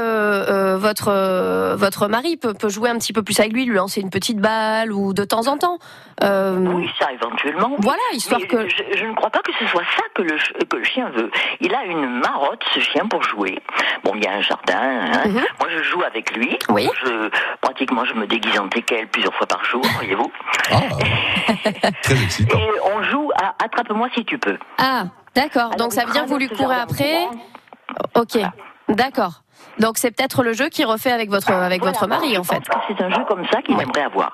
euh, 0.48 0.78
votre 0.78 1.08
euh, 1.08 1.74
votre 1.76 2.08
mari 2.08 2.36
peut, 2.36 2.52
peut, 2.54 2.68
jouer 2.68 2.90
un 2.90 2.98
petit 2.98 3.12
peu 3.12 3.22
plus 3.22 3.38
avec 3.40 3.52
lui, 3.52 3.64
lui 3.64 3.74
lancer 3.74 4.00
une 4.00 4.10
petite 4.10 4.38
balle 4.38 4.92
ou 4.92 5.12
de 5.12 5.24
temps 5.24 5.46
en 5.46 5.56
temps? 5.56 5.78
Euh, 6.22 6.56
Oui, 6.58 6.88
ça 6.98 7.12
éventuellement. 7.12 7.76
Voilà, 7.78 8.00
histoire 8.12 8.40
que. 8.40 8.68
Je, 8.68 8.98
je, 8.98 9.04
ne 9.04 9.14
crois 9.14 9.30
pas 9.30 9.40
que 9.40 9.52
ce 9.58 9.66
soit 9.66 9.82
ça 9.96 10.02
que 10.14 10.22
le 10.22 10.36
que 10.66 10.76
le 10.76 10.84
chien 10.84 11.10
veut. 11.10 11.30
Il 11.60 11.74
a 11.74 11.84
une 11.84 12.20
marotte, 12.20 12.62
ce 12.74 12.80
chien, 12.80 13.06
pour 13.06 13.22
jouer. 13.22 13.58
Bon, 14.04 14.12
il 14.14 14.24
y 14.24 14.26
a 14.26 14.32
un 14.32 14.42
jardin. 14.42 14.74
Hein. 14.76 15.28
Mhm. 15.28 15.44
Moi, 15.60 15.68
je 15.70 15.82
joue 15.82 16.02
avec 16.02 16.36
lui. 16.36 16.58
Oui. 16.68 16.88
Je, 17.04 17.30
pratiquement, 17.60 18.04
je 18.04 18.14
me 18.14 18.26
déguise 18.26 18.58
en 18.58 18.68
teckel 18.68 19.06
plusieurs 19.08 19.34
fois 19.34 19.46
par 19.46 19.64
jour, 19.64 19.82
voyez-vous. 19.96 20.30
Ah, 20.70 20.80
très 22.02 22.22
excitant. 22.22 22.58
Et 22.58 22.68
on 22.94 23.02
joue 23.02 23.30
à 23.36 23.54
attrape-moi 23.62 24.08
si 24.14 24.24
tu 24.24 24.38
peux. 24.38 24.58
Ah. 24.78 25.04
D'accord. 25.36 25.70
Donc 25.76 25.92
ça 25.92 26.04
veut 26.04 26.12
dire 26.12 26.24
que 26.24 26.28
vous 26.28 26.38
lui 26.38 26.48
courez 26.48 26.76
après. 26.76 27.28
Ok. 28.14 28.38
D'accord. 28.88 29.42
Donc 29.78 29.98
c'est 29.98 30.10
peut-être 30.10 30.42
le 30.42 30.54
jeu 30.54 30.68
qu'il 30.68 30.86
refait 30.86 31.12
avec 31.12 31.28
votre 31.28 31.50
avec 31.52 31.82
votre 31.82 32.06
mari 32.06 32.38
en 32.38 32.44
fait. 32.44 32.62
C'est 32.88 33.02
un 33.02 33.10
jeu 33.10 33.22
comme 33.28 33.44
ça 33.52 33.60
qu'il 33.60 33.78
aimerait 33.78 34.02
avoir. 34.02 34.32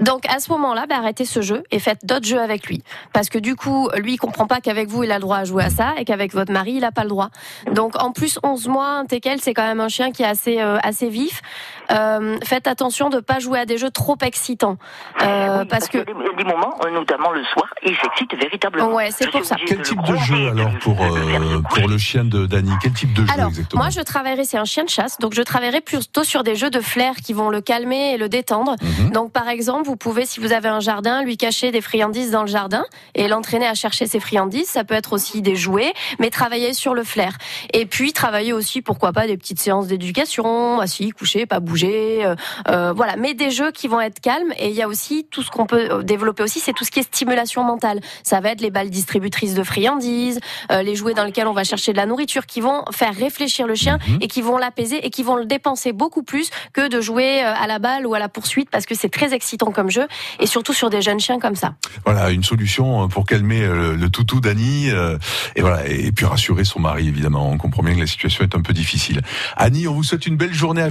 Donc 0.00 0.26
à 0.28 0.40
ce 0.40 0.50
moment-là, 0.52 0.84
bah, 0.86 0.96
arrêtez 0.98 1.24
ce 1.24 1.40
jeu 1.40 1.62
et 1.70 1.78
faites 1.78 2.04
d'autres 2.04 2.26
jeux 2.26 2.40
avec 2.40 2.66
lui, 2.66 2.82
parce 3.12 3.30
que 3.30 3.38
du 3.38 3.56
coup, 3.56 3.88
lui 3.96 4.14
il 4.14 4.18
comprend 4.18 4.46
pas 4.46 4.60
qu'avec 4.60 4.88
vous 4.88 5.02
il 5.02 5.10
a 5.10 5.14
le 5.14 5.22
droit 5.22 5.38
à 5.38 5.44
jouer 5.44 5.64
à 5.64 5.70
ça 5.70 5.94
et 5.96 6.04
qu'avec 6.04 6.34
votre 6.34 6.52
mari 6.52 6.72
il 6.72 6.84
a 6.84 6.92
pas 6.92 7.02
le 7.02 7.08
droit. 7.08 7.30
Donc 7.72 8.00
en 8.02 8.12
plus 8.12 8.38
11 8.42 8.68
mois, 8.68 8.88
un 8.88 9.06
teckel 9.06 9.40
c'est 9.40 9.54
quand 9.54 9.66
même 9.66 9.80
un 9.80 9.88
chien 9.88 10.12
qui 10.12 10.22
est 10.22 10.26
assez 10.26 10.60
euh, 10.60 10.78
assez 10.82 11.08
vif. 11.08 11.40
Euh, 11.90 12.36
faites 12.44 12.66
attention 12.66 13.10
de 13.10 13.20
pas 13.20 13.38
jouer 13.38 13.58
à 13.58 13.66
des 13.66 13.78
jeux 13.78 13.90
trop 13.90 14.16
excitants, 14.22 14.78
euh, 15.22 15.64
parce, 15.64 15.88
que 15.88 15.98
il 15.98 16.24
y 16.24 16.28
a 16.28 16.36
des 16.36 16.44
moments, 16.44 16.78
notamment 16.92 17.30
le 17.32 17.44
soir, 17.44 17.66
il 17.84 17.94
s'excite 17.96 18.34
véritablement. 18.34 18.94
Ouais, 18.94 19.10
c'est 19.10 19.30
pour 19.30 19.44
ça. 19.44 19.56
Quel 19.66 19.82
type 19.82 20.02
de 20.02 20.16
jeu 20.16 20.48
alors 20.48 20.70
pour 20.80 20.96
pour 20.96 21.88
le 21.88 21.98
chien 21.98 22.24
de 22.24 22.46
Dany 22.46 22.72
Quel 22.82 22.92
type 22.92 23.12
de 23.12 23.26
jeu 23.26 23.32
alors, 23.32 23.48
exactement 23.48 23.82
Moi 23.82 23.90
je 23.90 24.00
travaillerai, 24.00 24.44
c'est 24.44 24.58
un 24.58 24.64
chien 24.64 24.84
de 24.84 24.88
chasse, 24.88 25.18
donc 25.18 25.34
je 25.34 25.42
travaillerai 25.42 25.80
plutôt 25.80 26.24
sur 26.24 26.42
des 26.42 26.56
jeux 26.56 26.70
de 26.70 26.80
flair 26.80 27.16
qui 27.16 27.32
vont 27.32 27.50
le 27.50 27.60
calmer 27.60 28.14
et 28.14 28.16
le 28.16 28.28
détendre. 28.28 28.76
Mhm. 28.80 29.10
Donc 29.10 29.32
par 29.32 29.48
exemple, 29.48 29.86
vous 29.86 29.96
pouvez, 29.96 30.26
si 30.26 30.40
vous 30.40 30.52
avez 30.52 30.68
un 30.68 30.80
jardin, 30.80 31.22
lui 31.22 31.36
cacher 31.36 31.70
des 31.70 31.80
friandises 31.80 32.30
dans 32.30 32.42
le 32.42 32.48
jardin 32.48 32.84
et 33.14 33.28
l'entraîner 33.28 33.66
à 33.66 33.74
chercher 33.74 34.06
ses 34.06 34.20
friandises. 34.20 34.68
Ça 34.68 34.84
peut 34.84 34.94
être 34.94 35.12
aussi 35.12 35.42
des 35.42 35.56
jouets, 35.56 35.92
mais 36.18 36.30
travailler 36.30 36.72
sur 36.72 36.94
le 36.94 37.04
flair. 37.04 37.36
Et 37.72 37.86
puis 37.86 38.12
travailler 38.12 38.52
aussi, 38.52 38.82
pourquoi 38.82 39.12
pas, 39.12 39.26
des 39.26 39.36
petites 39.36 39.60
séances 39.60 39.86
d'éducation, 39.86 40.80
assis, 40.80 41.10
coucher, 41.10 41.46
pas 41.46 41.60
bouger, 41.60 41.73
euh, 41.82 42.34
euh, 42.68 42.92
voilà. 42.92 43.16
Mais 43.16 43.34
des 43.34 43.50
jeux 43.50 43.70
qui 43.72 43.88
vont 43.88 44.00
être 44.00 44.20
calmes. 44.20 44.52
Et 44.58 44.68
il 44.68 44.74
y 44.74 44.82
a 44.82 44.88
aussi 44.88 45.26
tout 45.30 45.42
ce 45.42 45.50
qu'on 45.50 45.66
peut 45.66 45.88
euh, 45.90 46.02
développer 46.02 46.42
aussi, 46.42 46.60
c'est 46.60 46.72
tout 46.72 46.84
ce 46.84 46.90
qui 46.90 47.00
est 47.00 47.02
stimulation 47.02 47.64
mentale. 47.64 48.00
Ça 48.22 48.40
va 48.40 48.50
être 48.50 48.60
les 48.60 48.70
balles 48.70 48.90
distributrices 48.90 49.54
de 49.54 49.62
friandises, 49.62 50.40
les 50.70 50.94
jouets 50.94 51.14
dans 51.14 51.24
lesquels 51.24 51.46
on 51.46 51.52
va 51.52 51.64
chercher 51.64 51.92
de 51.92 51.96
la 51.96 52.06
nourriture, 52.06 52.46
qui 52.46 52.60
vont 52.60 52.84
faire 52.92 53.14
réfléchir 53.14 53.66
le 53.66 53.74
chien 53.74 53.98
mhm. 54.06 54.18
et 54.20 54.28
qui 54.28 54.42
vont 54.42 54.58
l'apaiser 54.58 55.04
et 55.04 55.10
qui 55.10 55.22
vont 55.22 55.36
le 55.36 55.46
dépenser 55.46 55.92
beaucoup 55.92 56.22
plus 56.22 56.50
que 56.72 56.88
de 56.88 57.00
jouer 57.00 57.40
à 57.40 57.66
la 57.66 57.78
balle 57.78 58.06
ou 58.06 58.14
à 58.14 58.18
la 58.18 58.28
poursuite 58.28 58.70
parce 58.70 58.86
que 58.86 58.94
c'est 58.94 59.08
très 59.08 59.34
excitant 59.34 59.70
comme 59.70 59.90
jeu 59.90 60.06
et 60.40 60.46
surtout 60.46 60.72
sur 60.72 60.90
des 60.90 61.02
jeunes 61.02 61.20
chiens 61.20 61.38
comme 61.38 61.54
ça. 61.54 61.74
Voilà, 62.04 62.30
une 62.30 62.42
solution 62.42 63.08
pour 63.08 63.26
calmer 63.26 63.66
le 63.66 64.08
toutou 64.08 64.40
d'Annie 64.40 64.88
et 65.56 65.60
voilà 65.60 65.86
et 65.86 66.12
puis 66.12 66.26
rassurer 66.26 66.64
son 66.64 66.80
mari 66.80 67.08
évidemment. 67.08 67.50
On 67.50 67.58
comprend 67.58 67.82
bien 67.82 67.94
que 67.94 68.00
la 68.00 68.06
situation 68.06 68.44
est 68.44 68.54
un 68.54 68.62
peu 68.62 68.72
difficile. 68.72 69.22
Annie, 69.56 69.88
on 69.88 69.94
vous 69.94 70.04
souhaite 70.04 70.26
une 70.26 70.36
belle 70.36 70.54
journée 70.54 70.82
à 70.82 70.88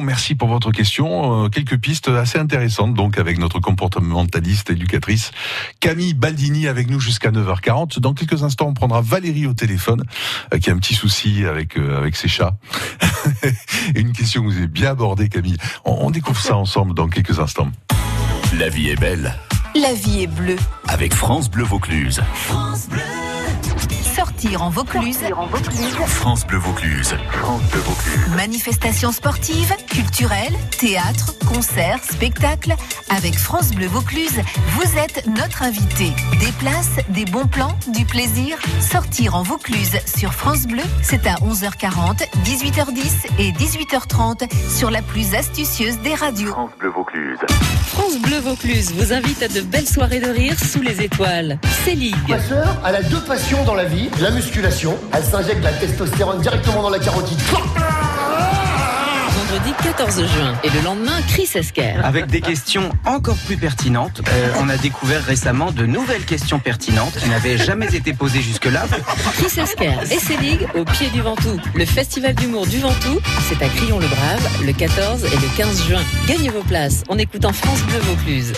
Merci 0.00 0.34
pour 0.34 0.48
votre 0.48 0.70
question. 0.72 1.48
Quelques 1.50 1.78
pistes 1.78 2.08
assez 2.08 2.38
intéressantes 2.38 2.94
donc 2.94 3.18
avec 3.18 3.38
notre 3.38 3.60
comportementaliste 3.60 4.70
éducatrice 4.70 5.30
Camille 5.80 6.14
Baldini 6.14 6.66
avec 6.68 6.90
nous 6.90 7.00
jusqu'à 7.00 7.30
9h40. 7.30 8.00
Dans 8.00 8.14
quelques 8.14 8.42
instants, 8.42 8.68
on 8.68 8.74
prendra 8.74 9.00
Valérie 9.00 9.46
au 9.46 9.54
téléphone 9.54 10.02
qui 10.60 10.70
a 10.70 10.72
un 10.72 10.78
petit 10.78 10.94
souci 10.94 11.44
avec 11.44 11.76
avec 11.76 12.16
ses 12.16 12.28
chats. 12.28 12.54
une 13.94 14.12
question 14.12 14.42
que 14.42 14.46
vous 14.46 14.56
avez 14.56 14.66
bien 14.66 14.90
abordée, 14.90 15.28
Camille. 15.28 15.56
On, 15.84 16.10
découvre 16.10 16.40
ça 16.40 16.56
ensemble 16.56 16.94
dans 16.94 17.08
quelques 17.08 17.38
instants. 17.38 17.70
La 18.58 18.68
vie 18.68 18.90
est 18.90 19.00
belle. 19.00 19.34
La 19.74 19.94
vie 19.94 20.22
est 20.22 20.26
bleue. 20.26 20.56
Avec 20.88 21.14
France 21.14 21.50
Bleu 21.50 21.64
Vaucluse. 21.64 22.22
France 22.34 22.88
Bleu. 22.88 23.31
Sortir 24.16 24.62
en 24.62 24.68
Vaucluse. 24.68 25.20
France 26.06 26.46
Bleu 26.46 26.58
Vaucluse. 26.58 27.16
France 27.30 27.62
Bleu 27.70 27.80
Vaucluse. 27.80 28.36
Manifestations 28.36 29.12
sportives, 29.12 29.74
culturelles, 29.88 30.54
théâtre, 30.78 31.34
concerts, 31.46 32.00
spectacles. 32.04 32.74
Avec 33.08 33.34
France 33.34 33.70
Bleu 33.70 33.86
Vaucluse, 33.86 34.40
vous 34.68 34.98
êtes 34.98 35.26
notre 35.26 35.62
invité. 35.62 36.12
Des 36.40 36.52
places, 36.58 36.96
des 37.08 37.24
bons 37.24 37.46
plans, 37.46 37.76
du 37.94 38.04
plaisir. 38.04 38.58
Sortir 38.80 39.34
en 39.34 39.42
Vaucluse 39.42 39.98
sur 40.04 40.34
France 40.34 40.66
Bleu, 40.66 40.82
c'est 41.02 41.26
à 41.26 41.36
11h40, 41.36 42.26
18h10 42.44 43.28
et 43.38 43.52
18h30 43.52 44.50
sur 44.68 44.90
la 44.90 45.00
plus 45.00 45.34
astucieuse 45.34 45.98
des 46.00 46.14
radios. 46.14 46.50
France 46.50 46.72
Bleu 46.78 46.90
Vaucluse. 46.90 47.38
France 47.86 48.18
Bleu 48.20 48.38
Vaucluse 48.40 48.92
vous 48.94 49.12
invite 49.12 49.42
à 49.42 49.48
de 49.48 49.60
belles 49.60 49.88
soirées 49.88 50.20
de 50.20 50.28
rire 50.28 50.58
sous 50.58 50.80
les 50.80 51.02
étoiles. 51.02 51.58
C'est 51.84 51.94
Ligue. 51.94 52.16
Ma 52.28 52.40
sœur, 52.40 52.76
elle 52.86 52.96
a 52.96 53.02
deux 53.02 53.20
passions 53.20 53.64
dans 53.64 53.74
la 53.74 53.84
vie 53.84 54.01
la 54.20 54.30
musculation. 54.30 54.96
Elle 55.12 55.24
s'injecte 55.24 55.62
la 55.62 55.72
testostérone 55.72 56.40
directement 56.40 56.82
dans 56.82 56.90
la 56.90 56.98
carotide. 56.98 57.38
Vendredi 59.30 59.72
14 59.82 60.16
juin. 60.16 60.54
Et 60.64 60.70
le 60.70 60.80
lendemain, 60.82 61.20
Chris 61.28 61.48
Esquer. 61.54 61.94
Avec 62.02 62.26
des 62.26 62.40
questions 62.40 62.90
encore 63.04 63.36
plus 63.46 63.56
pertinentes. 63.56 64.22
Euh, 64.28 64.48
on 64.60 64.68
a 64.68 64.76
découvert 64.76 65.22
récemment 65.24 65.72
de 65.72 65.84
nouvelles 65.84 66.24
questions 66.24 66.58
pertinentes 66.58 67.18
qui 67.18 67.28
n'avaient 67.28 67.58
jamais 67.58 67.94
été 67.94 68.12
posées 68.12 68.40
jusque-là. 68.40 68.84
Chris 69.34 69.60
Esquer 69.60 69.94
et 70.10 70.18
ses 70.18 70.36
ligues 70.36 70.66
au 70.74 70.84
pied 70.84 71.08
du 71.10 71.20
Ventoux. 71.20 71.60
Le 71.74 71.84
festival 71.84 72.34
d'humour 72.34 72.66
du 72.66 72.78
Ventoux, 72.78 73.20
c'est 73.48 73.62
à 73.62 73.68
Crillon-le-Brave 73.68 74.64
le 74.64 74.72
14 74.72 75.24
et 75.24 75.36
le 75.36 75.56
15 75.56 75.86
juin. 75.86 76.02
Gagnez 76.26 76.50
vos 76.50 76.62
places 76.62 77.02
en 77.08 77.18
écoutant 77.18 77.52
France 77.52 77.82
Bleu 77.82 77.98
Vaucluse. 77.98 78.52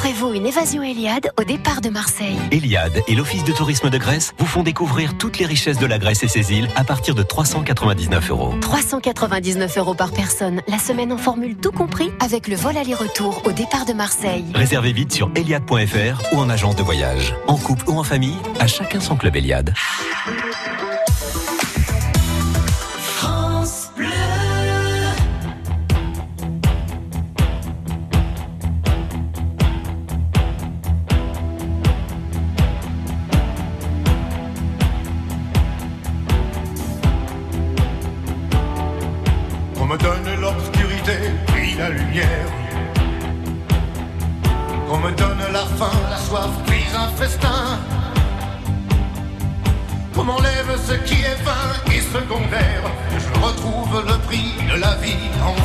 Offrez-vous 0.00 0.32
une 0.32 0.46
évasion 0.46 0.82
Eliade 0.82 1.30
au 1.38 1.44
départ 1.44 1.82
de 1.82 1.90
Marseille. 1.90 2.38
Eliade 2.50 3.02
et 3.06 3.14
l'Office 3.14 3.44
de 3.44 3.52
tourisme 3.52 3.90
de 3.90 3.98
Grèce 3.98 4.32
vous 4.38 4.46
font 4.46 4.62
découvrir 4.62 5.18
toutes 5.18 5.36
les 5.36 5.44
richesses 5.44 5.76
de 5.76 5.84
la 5.84 5.98
Grèce 5.98 6.22
et 6.22 6.28
ses 6.28 6.54
îles 6.54 6.68
à 6.74 6.84
partir 6.84 7.14
de 7.14 7.22
399 7.22 8.30
euros. 8.30 8.54
399 8.62 9.76
euros 9.76 9.92
par 9.92 10.12
personne, 10.12 10.62
la 10.68 10.78
semaine 10.78 11.12
en 11.12 11.18
formule 11.18 11.54
tout 11.54 11.70
compris 11.70 12.10
avec 12.20 12.48
le 12.48 12.56
vol 12.56 12.78
aller-retour 12.78 13.42
au 13.44 13.52
départ 13.52 13.84
de 13.84 13.92
Marseille. 13.92 14.46
Réservez 14.54 14.94
vite 14.94 15.12
sur 15.12 15.30
eliade.fr 15.34 16.32
ou 16.32 16.38
en 16.38 16.48
agence 16.48 16.76
de 16.76 16.82
voyage. 16.82 17.34
En 17.46 17.58
couple 17.58 17.84
ou 17.90 17.98
en 17.98 18.02
famille, 18.02 18.38
à 18.58 18.66
chacun 18.66 19.00
son 19.00 19.16
club 19.16 19.36
Eliade. 19.36 19.74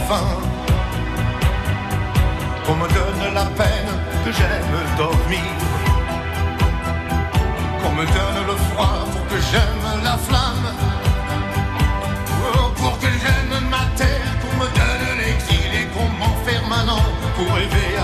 Qu'on 0.08 0.14
me 2.76 2.88
donne 2.88 3.34
la 3.34 3.46
peine 3.46 3.90
que 4.24 4.32
j'aime 4.32 4.78
dormir. 4.98 5.42
Qu'on 7.82 7.92
me 7.92 8.06
donne 8.06 8.46
le 8.46 8.56
froid 8.70 9.00
pour 9.12 9.26
que 9.28 9.38
j'aime 9.50 10.04
la 10.04 10.16
flamme. 10.18 10.68
Oh, 12.54 12.70
pour 12.76 13.00
que 13.00 13.08
j'aime 13.08 13.56
ma 13.72 13.86
terre, 13.98 14.32
qu'on 14.42 14.56
me 14.64 14.70
donne 14.80 15.08
l'exil 15.18 15.74
et 15.74 15.88
qu'on 15.88 16.08
m'enferme 16.20 16.72
un 16.72 16.88
an 16.88 17.02
pour 17.36 17.50
rêver 17.56 17.95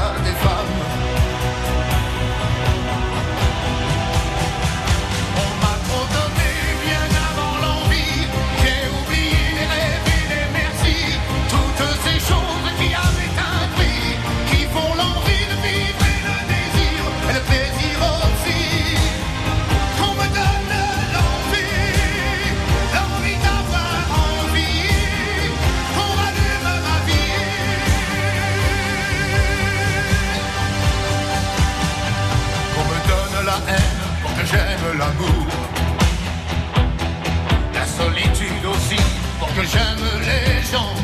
j'aime 39.71 40.05
les 40.29 40.61
gens. 40.71 40.95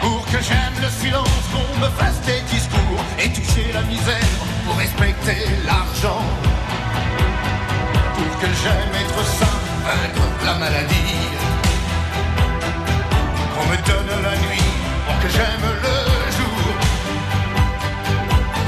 Pour 0.00 0.24
que 0.30 0.38
j'aime 0.48 0.76
le 0.80 0.88
silence, 0.88 1.44
qu'on 1.52 1.80
me 1.80 1.90
fasse 2.00 2.20
des 2.22 2.40
discours 2.54 3.02
et 3.18 3.28
toucher 3.28 3.66
la 3.72 3.82
misère 3.82 4.32
pour 4.64 4.76
respecter 4.76 5.40
l'argent. 5.66 6.24
Pour 8.16 8.32
que 8.40 8.48
j'aime 8.62 8.94
être 9.04 9.22
sain, 9.38 9.58
vaincre 9.86 10.26
la 10.44 10.54
maladie. 10.54 11.18
Qu'on 13.52 13.66
me 13.72 13.78
donne 13.90 14.22
la 14.22 14.36
nuit 14.44 14.70
pour 15.06 15.16
que 15.22 15.28
j'aime 15.36 15.66
le 15.86 15.98
jour. 16.38 16.62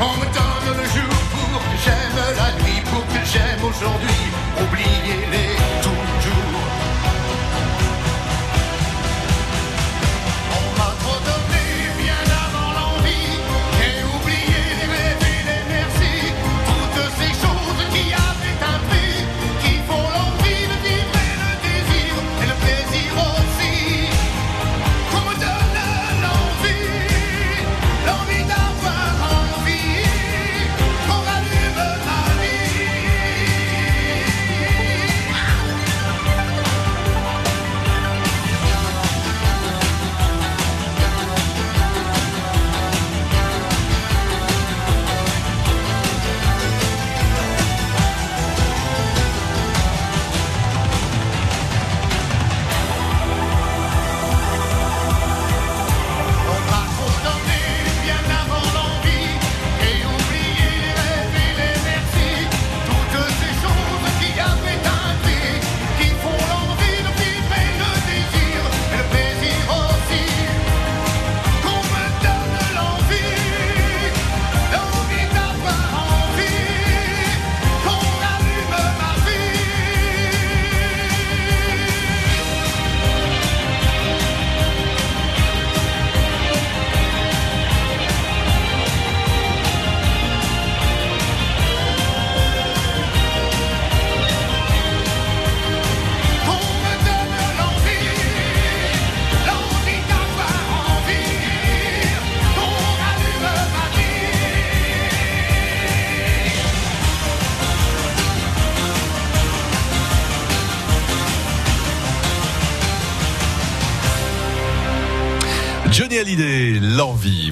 On 0.08 0.14
me 0.20 0.26
donne 0.38 0.68
le 0.80 0.86
jour 0.96 1.16
pour 1.34 1.60
que 1.68 1.76
j'aime 1.84 2.18
la 2.42 2.50
nuit, 2.62 2.80
pour 2.90 3.04
que 3.12 3.20
j'aime 3.32 3.62
aujourd'hui, 3.70 4.22
oubliez-les 4.62 5.21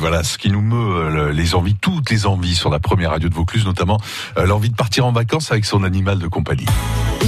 voilà 0.00 0.24
ce 0.24 0.38
qui 0.38 0.50
nous 0.50 0.62
meut, 0.62 0.96
euh, 1.28 1.30
les 1.32 1.54
envies, 1.54 1.74
toutes 1.76 2.10
les 2.10 2.26
envies 2.26 2.54
sur 2.54 2.70
la 2.70 2.80
première 2.80 3.10
radio 3.10 3.28
de 3.28 3.34
Vaucluse, 3.34 3.66
notamment 3.66 3.98
euh, 4.38 4.46
l'envie 4.46 4.70
de 4.70 4.74
partir 4.74 5.04
en 5.04 5.12
vacances 5.12 5.52
avec 5.52 5.66
son 5.66 5.84
animal 5.84 6.18
de 6.18 6.26
compagnie. 6.26 6.64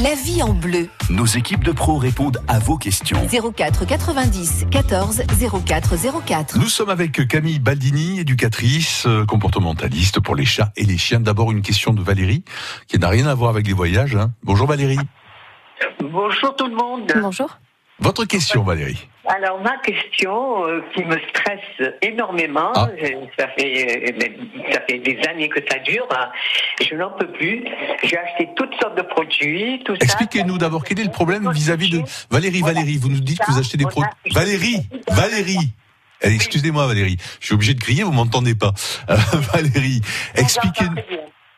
La 0.03 0.15
vie 0.15 0.43
en 0.43 0.55
bleu. 0.55 0.89
Nos 1.11 1.27
équipes 1.27 1.63
de 1.65 1.73
pros 1.73 1.99
répondent 1.99 2.41
à 2.49 2.59
vos 2.59 2.79
questions. 2.79 3.19
04 3.55 3.85
90 3.87 4.65
14 4.71 5.23
04 5.67 5.97
04. 6.27 6.59
Nous 6.59 6.69
sommes 6.69 6.89
avec 6.89 7.29
Camille 7.29 7.59
Baldini, 7.59 8.21
éducatrice, 8.21 9.05
euh, 9.07 9.27
comportementaliste 9.27 10.21
pour 10.21 10.35
les 10.35 10.47
chats 10.47 10.73
et 10.77 10.85
les 10.85 10.97
chiens. 10.97 11.21
D'abord 11.21 11.53
une 11.53 11.61
question 11.61 11.93
de 11.93 12.01
Valérie, 12.03 12.43
qui 12.89 12.99
n'a 12.99 13.09
rien 13.11 13.27
à 13.27 13.35
voir 13.35 13.51
avec 13.51 13.67
les 13.67 13.75
voyages. 13.75 14.17
hein. 14.17 14.33
Bonjour 14.45 14.67
Valérie. 14.67 14.99
Bonjour 16.01 16.57
tout 16.57 16.67
le 16.67 16.75
monde. 16.75 17.13
Bonjour. 17.21 17.59
Votre 18.01 18.25
question 18.25 18.63
Valérie. 18.65 19.09
Alors 19.35 19.61
ma 19.63 19.79
question 19.79 20.67
euh, 20.67 20.83
qui 20.95 21.03
me 21.05 21.17
stresse 21.31 21.93
énormément, 22.03 22.71
Ah. 22.75 22.89
euh, 23.03 23.09
ça 23.39 23.49
fait 23.57 24.13
euh, 24.13 24.73
ça 24.73 24.81
fait 24.89 24.99
des 24.99 25.19
années 25.29 25.49
que 25.49 25.61
ça 25.71 25.79
dure, 25.79 26.07
hein. 26.11 26.29
je 26.87 26.95
n'en 26.95 27.11
peux 27.13 27.29
plus. 27.33 27.65
J'ai 28.03 28.19
acheté 28.19 28.49
toutes 28.57 28.75
sortes 28.81 28.97
de 28.97 29.03
produits, 29.03 29.83
tout 29.85 29.95
ça. 29.95 30.05
Expliquez-nous 30.05 30.59
d'abord 30.59 30.85
quel 30.85 31.01
est 31.01 31.05
le 31.05 31.11
problème 31.11 31.51
vis-à-vis 31.51 31.91
de 31.91 32.03
Valérie. 32.31 32.61
Valérie, 32.61 32.99
vous 32.99 33.09
nous 33.09 33.21
dites 33.21 33.39
que 33.39 33.51
vous 33.53 33.59
achetez 33.59 33.79
des 33.79 33.87
produits. 33.87 34.11
Valérie, 34.33 34.83
Valérie, 35.09 35.73
Eh, 36.23 36.29
Excusez-moi 36.35 36.87
Valérie, 36.87 37.17
je 37.41 37.47
suis 37.47 37.55
obligé 37.55 37.75
de 37.75 37.81
crier, 37.81 38.03
vous 38.05 38.13
m'entendez 38.13 38.55
pas. 38.55 38.73
Euh, 39.11 39.17
Valérie, 39.55 40.01
expliquez 40.37 40.85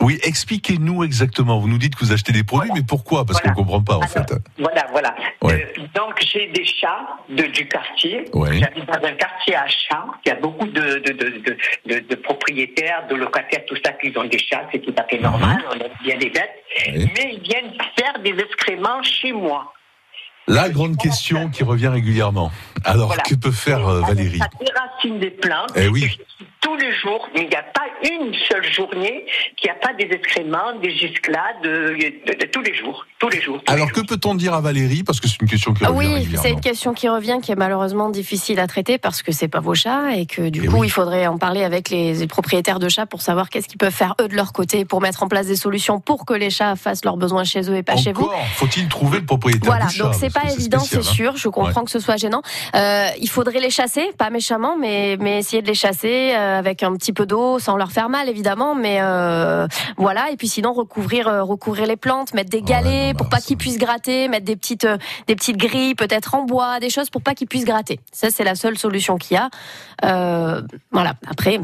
oui, 0.05 0.19
expliquez-nous 0.23 1.03
exactement. 1.05 1.59
Vous 1.59 1.69
nous 1.69 1.79
dites 1.79 1.95
que 1.97 2.05
vous 2.05 2.13
achetez 2.13 2.33
des 2.33 2.45
produits, 2.45 2.71
mais 2.75 2.83
pourquoi? 2.83 3.25
Parce 3.25 3.41
qu'on 3.41 3.51
ne 3.51 3.55
comprend 3.55 3.83
pas 3.83 3.97
en 3.97 4.03
fait. 4.03 4.33
Voilà, 4.59 4.87
voilà. 4.93 5.15
Ouais. 5.43 5.67
Euh, 5.79 5.83
donc 5.95 6.15
j'ai 6.21 6.47
des 6.49 6.65
chats 6.65 7.07
de, 7.29 7.45
du 7.45 7.67
quartier. 7.69 8.25
Ouais. 8.33 8.59
J'habite 8.59 8.87
dans 8.87 9.09
un 9.09 9.13
quartier 9.13 9.57
à 9.57 9.67
chats. 9.67 10.05
Il 10.25 10.29
y 10.29 10.33
a 10.33 10.37
beaucoup 10.37 10.67
de, 10.67 12.15
propriétaires, 12.23 13.07
de 13.09 13.15
locataires, 13.17 13.65
tout 13.67 13.77
ça, 13.85 13.93
qui 13.93 14.17
ont 14.17 14.25
des 14.25 14.39
chats. 14.39 14.67
C'est 14.73 14.81
tout 14.81 14.95
à 14.99 15.05
fait 15.05 15.19
normal. 15.19 15.57
Mhm. 15.57 15.65
On 15.71 15.85
aime 15.85 15.93
bien 16.03 16.17
des 16.19 16.31
bêtes. 16.31 16.51
Mais 16.87 17.35
ils 17.35 17.41
viennent 17.43 17.73
faire 17.99 18.19
des 18.23 18.35
excréments 18.43 19.03
chez 19.03 19.33
moi. 19.33 19.73
La 20.47 20.69
grande 20.69 20.99
question 20.99 21.49
qui 21.49 21.65
revient 21.65 21.89
régulièrement. 21.89 22.51
Alors, 22.85 23.07
Voilà. 23.07 23.23
que 23.23 23.35
peut 23.35 23.51
faire 23.51 23.89
euh, 23.89 24.03
Valérie? 24.03 24.39
Ça 24.39 24.49
déracine 24.61 25.19
des 25.19 25.31
plantes. 25.31 25.73
Eh 25.75 25.89
oui. 25.89 26.03
Je 26.03 26.07
suis 26.09 26.47
tous 26.65 26.77
les 26.77 26.93
jours, 26.93 27.29
mais 27.35 27.43
il 27.43 27.49
n'y 27.49 27.55
a 27.57 27.63
pas 27.63 27.83
une 28.03 28.33
seule 28.49 28.65
journée 28.73 29.27
qui 29.57 29.69
a 29.69 29.75
pas 29.75 29.93
des 29.93 30.09
excréments, 30.13 30.75
des 30.83 30.91
giclades, 30.91 31.61
de, 31.63 31.95
de- 32.27 32.39
de 32.41 32.47
tous 32.47 32.63
les 32.63 32.75
jours. 32.75 33.07
Tous 33.19 33.29
les 33.29 33.41
jours. 33.41 33.61
Alors, 33.69 33.93
que 33.93 34.01
peut-on 34.01 34.35
dire 34.35 34.55
à 34.55 34.61
Valérie? 34.61 35.03
Parce 35.05 35.21
que 35.21 35.29
c'est 35.29 35.41
une 35.41 35.49
question 35.49 35.73
qui 35.75 35.85
revient 35.85 35.97
Oui, 35.97 36.29
c'est 36.43 36.51
une 36.51 36.61
question 36.61 36.93
qui 36.95 37.09
revient, 37.09 37.39
qui 37.43 37.53
est 37.53 37.57
malheureusement 37.57 38.09
difficile 38.11 38.59
à 38.61 38.67
traiter 38.67 38.99
parce 38.99 39.23
que 39.23 39.31
c'est 39.33 39.49
pas 39.49 39.61
vos 39.61 39.75
chats 39.75 40.15
et 40.17 40.27
que 40.27 40.49
du 40.49 40.63
Eh 40.65 40.67
coup 40.67 40.79
oui. 40.81 40.87
il 40.89 40.91
faudrait 40.91 41.27
en 41.27 41.39
parler 41.39 41.65
avec 41.65 41.91
les, 41.91 42.15
les 42.15 42.27
propriétaires 42.27 42.79
de 42.81 42.89
chats 42.89 43.07
pour 43.07 43.23
savoir 43.23 43.49
qu'est-ce 43.51 43.69
qu'ils 43.69 43.79
peuvent 43.79 43.93
faire 43.95 44.15
eux 44.21 44.29
de 44.29 44.35
leur 44.35 44.53
côté 44.53 44.85
pour 44.85 45.01
mettre 45.01 45.23
en 45.23 45.29
place 45.29 45.47
des 45.47 45.57
solutions 45.57 46.01
pour 46.01 46.25
que 46.27 46.35
les 46.35 46.51
chats 46.51 46.77
fassent 46.77 47.05
leurs 47.05 47.17
besoins 47.17 47.45
chez 47.45 47.61
eux 47.71 47.77
et 47.77 47.83
pas 47.83 47.97
chez 47.97 48.13
vous. 48.13 48.25
Encore, 48.25 48.47
faut-il 48.55 48.89
trouver 48.89 49.21
le 49.21 49.27
propriétaire 49.27 49.63
Voilà, 49.71 49.87
du 49.87 49.95
chat 49.97 50.05
donc 50.05 50.15
c'est 50.15 50.33
pas 50.33 50.51
évident, 50.53 50.81
c'est 50.81 50.99
hein. 50.99 51.03
sûr. 51.03 51.37
Je 51.37 51.49
comprends 51.49 51.81
Ouais. 51.81 51.85
que 51.85 51.91
ce 51.91 52.01
soit 52.01 52.17
gênant. 52.17 52.43
Euh, 52.75 53.09
il 53.21 53.29
faudrait 53.29 53.61
les 53.61 53.71
chasser, 53.71 54.11
pas 54.19 54.31
méchamment, 54.31 54.77
mais 54.79 55.17
mais 55.19 55.39
essayer 55.39 55.63
de 55.63 55.67
les 55.69 55.75
chasser 55.75 56.33
euh, 56.37 56.54
avec 56.55 56.83
un 56.83 56.93
petit 56.95 57.13
peu 57.13 57.27
d'eau, 57.27 57.59
sans 57.59 57.77
leur 57.77 57.93
faire 57.93 58.09
mal 58.09 58.29
évidemment. 58.29 58.75
Mais 58.75 58.99
euh, 59.01 59.67
voilà, 59.97 60.31
et 60.31 60.37
puis 60.37 60.49
sinon 60.49 60.73
recouvrir 60.73 61.29
euh, 61.29 61.43
recouvrir 61.43 61.87
les 61.87 61.97
plantes, 61.97 62.35
mettre 62.35 62.51
des 62.51 62.63
galets 62.63 63.17
pour 63.17 63.29
pas 63.29 63.41
qu'ils 63.41 63.57
puissent 63.57 63.79
gratter, 63.79 64.29
mettre 64.29 64.47
des 64.47 64.57
petites 64.57 64.85
euh, 64.85 64.97
des 65.27 65.37
petites 65.37 65.57
grilles 65.57 65.95
peut-être 65.95 66.35
en 66.35 66.45
bois, 66.45 66.81
des 66.81 66.91
choses 66.91 67.11
pour 67.11 67.23
pas 67.23 67.35
qu'ils 67.35 67.49
puissent 67.49 67.65
gratter. 67.65 68.01
Ça 68.13 68.31
c'est 68.31 68.45
la 68.45 68.55
seule 68.55 68.79
solution 68.79 69.17
qu'il 69.19 69.37
y 69.37 69.39
a. 69.39 69.51
Euh, 70.05 70.63
voilà. 70.91 71.15
Après, 71.27 71.61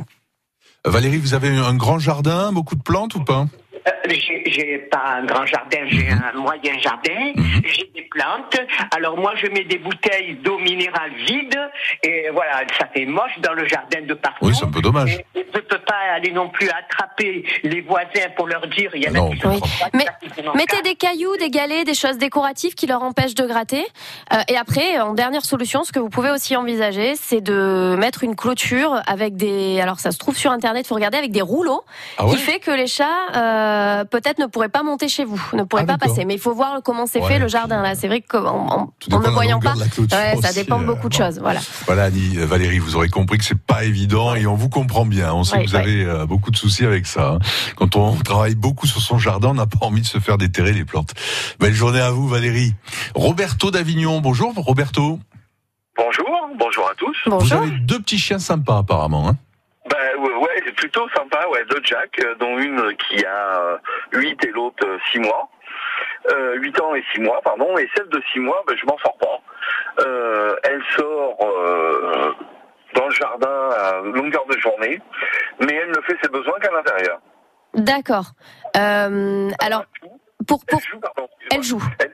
Valérie, 0.84 1.18
vous 1.18 1.34
avez 1.34 1.48
un 1.48 1.74
grand 1.74 1.98
jardin, 1.98 2.52
beaucoup 2.52 2.74
de 2.74 2.82
plantes 2.82 3.14
ou 3.14 3.22
pas? 3.22 3.46
J'ai 4.08 4.42
j'ai 4.46 4.78
pas 4.78 5.02
un 5.18 5.24
grand 5.24 5.46
jardin, 5.46 5.78
j'ai 5.86 6.04
Mhm. 6.10 6.22
un 6.34 6.38
moyen 6.38 6.78
jardin, 6.80 7.32
j'ai 7.64 7.90
des 7.94 8.02
plantes. 8.10 8.58
Alors 8.96 9.16
moi, 9.18 9.32
je 9.36 9.46
mets 9.48 9.64
des 9.64 9.78
bouteilles 9.78 10.34
d'eau 10.42 10.58
minérale 10.58 11.12
vide 11.26 11.58
et 12.02 12.28
voilà, 12.32 12.62
ça 12.78 12.86
fait 12.94 13.06
moche 13.06 13.38
dans 13.40 13.52
le 13.52 13.66
jardin 13.66 14.00
de 14.02 14.14
partout. 14.14 14.46
Oui, 14.46 14.54
c'est 14.54 14.64
un 14.64 14.70
peu 14.70 14.80
dommage. 14.82 15.14
Et, 15.34 15.40
et 15.40 15.46
je 15.54 15.60
peux 15.60 15.78
pas 15.78 15.94
aller 16.14 16.32
non 16.32 16.48
plus 16.48 16.68
attraper 16.70 17.44
les 17.62 17.80
voisins 17.82 18.28
pour 18.36 18.46
leur 18.46 18.66
dire, 18.68 18.90
il 18.94 19.04
y 19.04 19.08
en 19.08 19.14
a 19.14 19.18
Non, 19.18 19.30
qui 19.30 19.46
on 19.46 19.58
sont. 19.58 19.66
Mais 19.94 20.06
mettez 20.54 20.82
des 20.82 20.94
cailloux, 20.94 21.36
des 21.36 21.50
galets, 21.50 21.84
des 21.84 21.94
choses 21.94 22.18
décoratives 22.18 22.74
qui 22.74 22.86
leur 22.86 23.02
empêchent 23.02 23.34
de 23.34 23.46
gratter. 23.46 23.84
Euh, 24.32 24.36
et 24.48 24.56
après, 24.56 24.98
en 25.00 25.14
dernière 25.14 25.44
solution, 25.44 25.84
ce 25.84 25.92
que 25.92 25.98
vous 25.98 26.08
pouvez 26.08 26.30
aussi 26.30 26.56
envisager, 26.56 27.14
c'est 27.16 27.40
de 27.40 27.96
mettre 27.98 28.24
une 28.24 28.36
clôture 28.36 29.00
avec 29.06 29.36
des. 29.36 29.80
Alors 29.80 29.98
ça 30.00 30.10
se 30.12 30.18
trouve 30.18 30.36
sur 30.36 30.50
internet, 30.50 30.86
faut 30.86 30.94
regarder 30.94 31.18
avec 31.18 31.30
des 31.32 31.42
rouleaux, 31.42 31.82
Ah 32.18 32.24
ouais 32.26 32.32
qui 32.32 32.36
fait 32.38 32.58
que 32.58 32.70
les 32.70 32.86
chats 32.86 33.06
euh, 33.36 33.79
peut-être 34.10 34.38
ne 34.38 34.46
pourraient 34.46 34.68
pas 34.68 34.82
monter 34.82 35.08
chez 35.08 35.24
vous, 35.24 35.40
ne 35.52 35.62
pourraient 35.62 35.84
Ah, 35.88 35.96
pas 35.96 36.06
passer. 36.06 36.24
Mais 36.24 36.34
il 36.34 36.40
faut 36.40 36.54
voir 36.54 36.80
comment 36.84 37.06
c'est 37.06 37.20
Ouais, 37.20 37.28
fait 37.28 37.38
le 37.38 37.48
jardin 37.48 37.82
là. 37.82 37.94
C'est 37.94 38.08
vrai 38.08 38.20
qu'en 38.20 38.92
ne 39.10 39.28
voyant 39.30 39.60
pas, 39.60 39.74
ouais, 39.74 40.36
ça 40.42 40.52
dépend 40.52 40.78
de 40.78 40.84
euh, 40.84 40.86
beaucoup 40.86 41.08
de 41.08 41.16
bon. 41.16 41.24
choses. 41.24 41.38
Voilà. 41.40 41.60
Voilà, 41.86 42.04
Annie, 42.04 42.38
euh, 42.38 42.46
Valérie, 42.46 42.78
vous 42.78 42.96
aurez 42.96 43.08
compris 43.08 43.38
que 43.38 43.44
c'est 43.44 43.58
pas 43.58 43.84
évident 43.84 44.34
et 44.34 44.46
on 44.46 44.54
vous 44.54 44.68
comprend 44.68 45.04
bien. 45.04 45.32
On 45.34 45.44
sait 45.44 45.58
Oui, 45.58 45.64
que 45.64 45.70
vous 45.70 45.76
oui. 45.76 45.82
avez 45.82 46.04
euh, 46.04 46.26
beaucoup 46.26 46.50
de 46.50 46.56
soucis 46.56 46.84
avec 46.86 47.06
ça. 47.06 47.32
hein. 47.34 47.38
Quand 47.76 47.96
on 47.96 48.14
travaille 48.16 48.54
beaucoup 48.54 48.86
sur 48.86 49.00
son 49.00 49.18
jardin, 49.18 49.48
on 49.50 49.54
n'a 49.54 49.66
pas 49.66 49.84
envie 49.86 50.00
de 50.02 50.06
se 50.06 50.18
faire 50.18 50.38
déterrer 50.38 50.72
les 50.72 50.84
plantes. 50.84 51.14
Belle 51.58 51.74
journée 51.74 52.00
à 52.00 52.10
vous, 52.10 52.26
Valérie. 52.28 52.74
Roberto 53.14 53.70
d'Avignon, 53.70 54.20
bonjour 54.20 54.52
Roberto. 54.54 55.18
Bonjour, 55.96 56.26
bonjour 56.58 56.88
à 56.88 56.94
tous. 56.96 57.16
Vous 57.26 57.52
avez 57.52 57.70
deux 57.80 58.00
petits 58.00 58.18
chiens 58.18 58.38
sympas 58.38 58.78
apparemment. 58.78 59.28
Hein 59.28 59.36
c'est 60.70 60.76
plutôt 60.76 61.08
sympa, 61.10 61.46
ouais, 61.48 61.64
deux 61.68 61.80
Jack, 61.82 62.20
euh, 62.24 62.34
dont 62.36 62.58
une 62.58 62.94
qui 62.96 63.24
a 63.24 63.80
8 64.12 64.44
et 64.44 64.50
l'autre 64.50 64.86
6 65.10 65.18
mois. 65.18 65.48
Euh, 66.30 66.54
8 66.56 66.80
ans 66.80 66.94
et 66.94 67.04
6 67.14 67.20
mois, 67.20 67.40
pardon, 67.42 67.76
et 67.78 67.88
celle 67.96 68.08
de 68.08 68.22
6 68.32 68.40
mois, 68.40 68.62
ben, 68.66 68.76
je 68.76 68.86
m'en 68.86 68.98
sors 68.98 69.16
pas. 69.18 69.40
Euh, 70.04 70.56
elle 70.62 70.82
sort 70.96 71.36
euh, 71.42 72.32
dans 72.94 73.06
le 73.06 73.14
jardin 73.14 73.70
à 73.70 74.00
longueur 74.02 74.44
de 74.46 74.58
journée, 74.58 75.00
mais 75.60 75.74
elle 75.74 75.90
ne 75.90 76.00
fait 76.02 76.16
ses 76.22 76.28
besoins 76.28 76.58
qu'à 76.60 76.70
l'intérieur. 76.70 77.18
D'accord. 77.74 78.26
Euh, 78.76 79.50
alors 79.60 79.84
pour 80.46 80.64
pour 80.66 80.80
Elle 80.80 80.90
joue, 80.90 81.00
elle 81.50 81.62
joue, 81.62 81.82
elle 81.98 82.12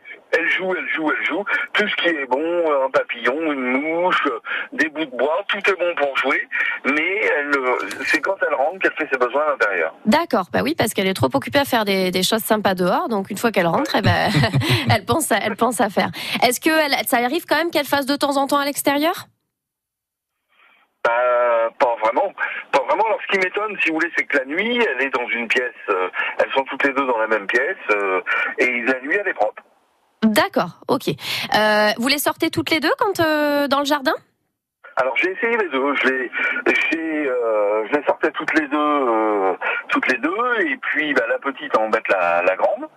joue, 0.48 0.74
elle 0.76 1.24
joue. 1.26 1.44
Tout 1.72 1.88
ce 1.88 1.94
qui 1.96 2.08
est 2.08 2.26
bon, 2.26 2.40
euh, 2.40 2.86
un 2.86 2.90
papillon, 2.90 3.52
une 3.52 3.80
mouche, 3.80 4.22
euh, 4.26 4.40
des 4.72 4.88
bouts 4.88 5.04
de 5.04 5.16
bois, 5.16 5.44
tout 5.48 5.58
est 5.58 5.78
bon 5.78 5.94
pour 5.96 6.16
jouer. 6.18 6.46
Mais 6.84 7.20
elle, 7.36 7.56
euh, 7.56 7.78
c'est 8.04 8.20
quand 8.20 8.36
elle 8.46 8.54
rentre 8.54 8.78
qu'elle 8.80 8.92
fait 8.94 9.08
ses 9.10 9.18
besoins 9.18 9.42
à 9.46 9.50
l'intérieur. 9.50 9.94
D'accord, 10.04 10.46
bah 10.52 10.60
oui, 10.62 10.74
parce 10.76 10.92
qu'elle 10.94 11.06
est 11.08 11.14
trop 11.14 11.30
occupée 11.34 11.58
à 11.60 11.64
faire 11.64 11.84
des, 11.84 12.10
des 12.10 12.22
choses 12.22 12.42
sympas 12.42 12.74
dehors. 12.74 13.08
Donc 13.08 13.30
une 13.30 13.38
fois 13.38 13.50
qu'elle 13.52 13.66
rentre, 13.66 13.96
eh 13.96 14.02
ben, 14.02 14.30
elle 14.94 15.04
pense, 15.04 15.30
à, 15.32 15.38
elle 15.42 15.56
pense 15.56 15.80
à 15.80 15.88
faire. 15.88 16.10
Est-ce 16.42 16.60
que 16.60 16.70
elle- 16.70 17.06
ça 17.06 17.18
arrive 17.18 17.44
quand 17.46 17.56
même 17.56 17.70
qu'elle 17.70 17.86
fasse 17.86 18.06
de 18.06 18.16
temps 18.16 18.36
en 18.36 18.46
temps 18.46 18.58
à 18.58 18.64
l'extérieur? 18.64 19.26
Bah, 21.04 21.70
pas 21.78 21.94
vraiment. 22.02 22.32
Pas 22.72 22.80
vraiment. 22.88 23.04
Alors, 23.06 23.18
ce 23.22 23.32
qui 23.32 23.38
m'étonne, 23.38 23.76
si 23.82 23.90
vous 23.90 23.94
voulez, 23.96 24.10
c'est 24.16 24.24
que 24.24 24.38
la 24.38 24.44
nuit, 24.44 24.76
elle 24.84 25.02
est 25.06 25.10
dans 25.10 25.28
une 25.28 25.46
pièce. 25.46 25.72
euh, 25.90 26.08
elles 26.38 26.50
sont 26.52 26.64
toutes 26.64 26.82
les 26.84 26.92
deux 26.92 27.06
dans 27.06 27.18
la 27.18 27.28
même 27.28 27.46
pièce. 27.46 27.76
euh, 27.92 28.20
et 28.58 28.82
la 28.82 29.00
nuit, 29.00 29.16
elle 29.20 29.28
est 29.28 29.34
propre. 29.34 29.62
D'accord, 30.22 30.80
ok. 30.88 31.08
Euh, 31.08 31.90
vous 31.98 32.08
les 32.08 32.18
sortez 32.18 32.50
toutes 32.50 32.70
les 32.70 32.80
deux 32.80 32.92
quand 32.98 33.20
euh, 33.20 33.68
dans 33.68 33.80
le 33.80 33.84
jardin? 33.84 34.14
Alors 34.96 35.14
j'ai 35.16 35.30
essayé 35.30 35.56
les 35.58 35.68
deux. 35.68 35.94
Je 35.94 36.08
les, 36.08 36.30
euh, 37.26 37.86
je 37.86 37.98
les 37.98 38.04
sortais 38.06 38.30
toutes 38.30 38.54
les 38.58 38.66
deux, 38.66 38.78
euh, 38.78 39.52
toutes 39.88 40.08
les 40.10 40.18
deux. 40.18 40.60
Et 40.60 40.76
puis 40.78 41.12
bah, 41.12 41.24
la 41.28 41.38
petite 41.38 41.76
embête 41.76 42.08
la, 42.08 42.42
la 42.42 42.56
grande. 42.56 42.88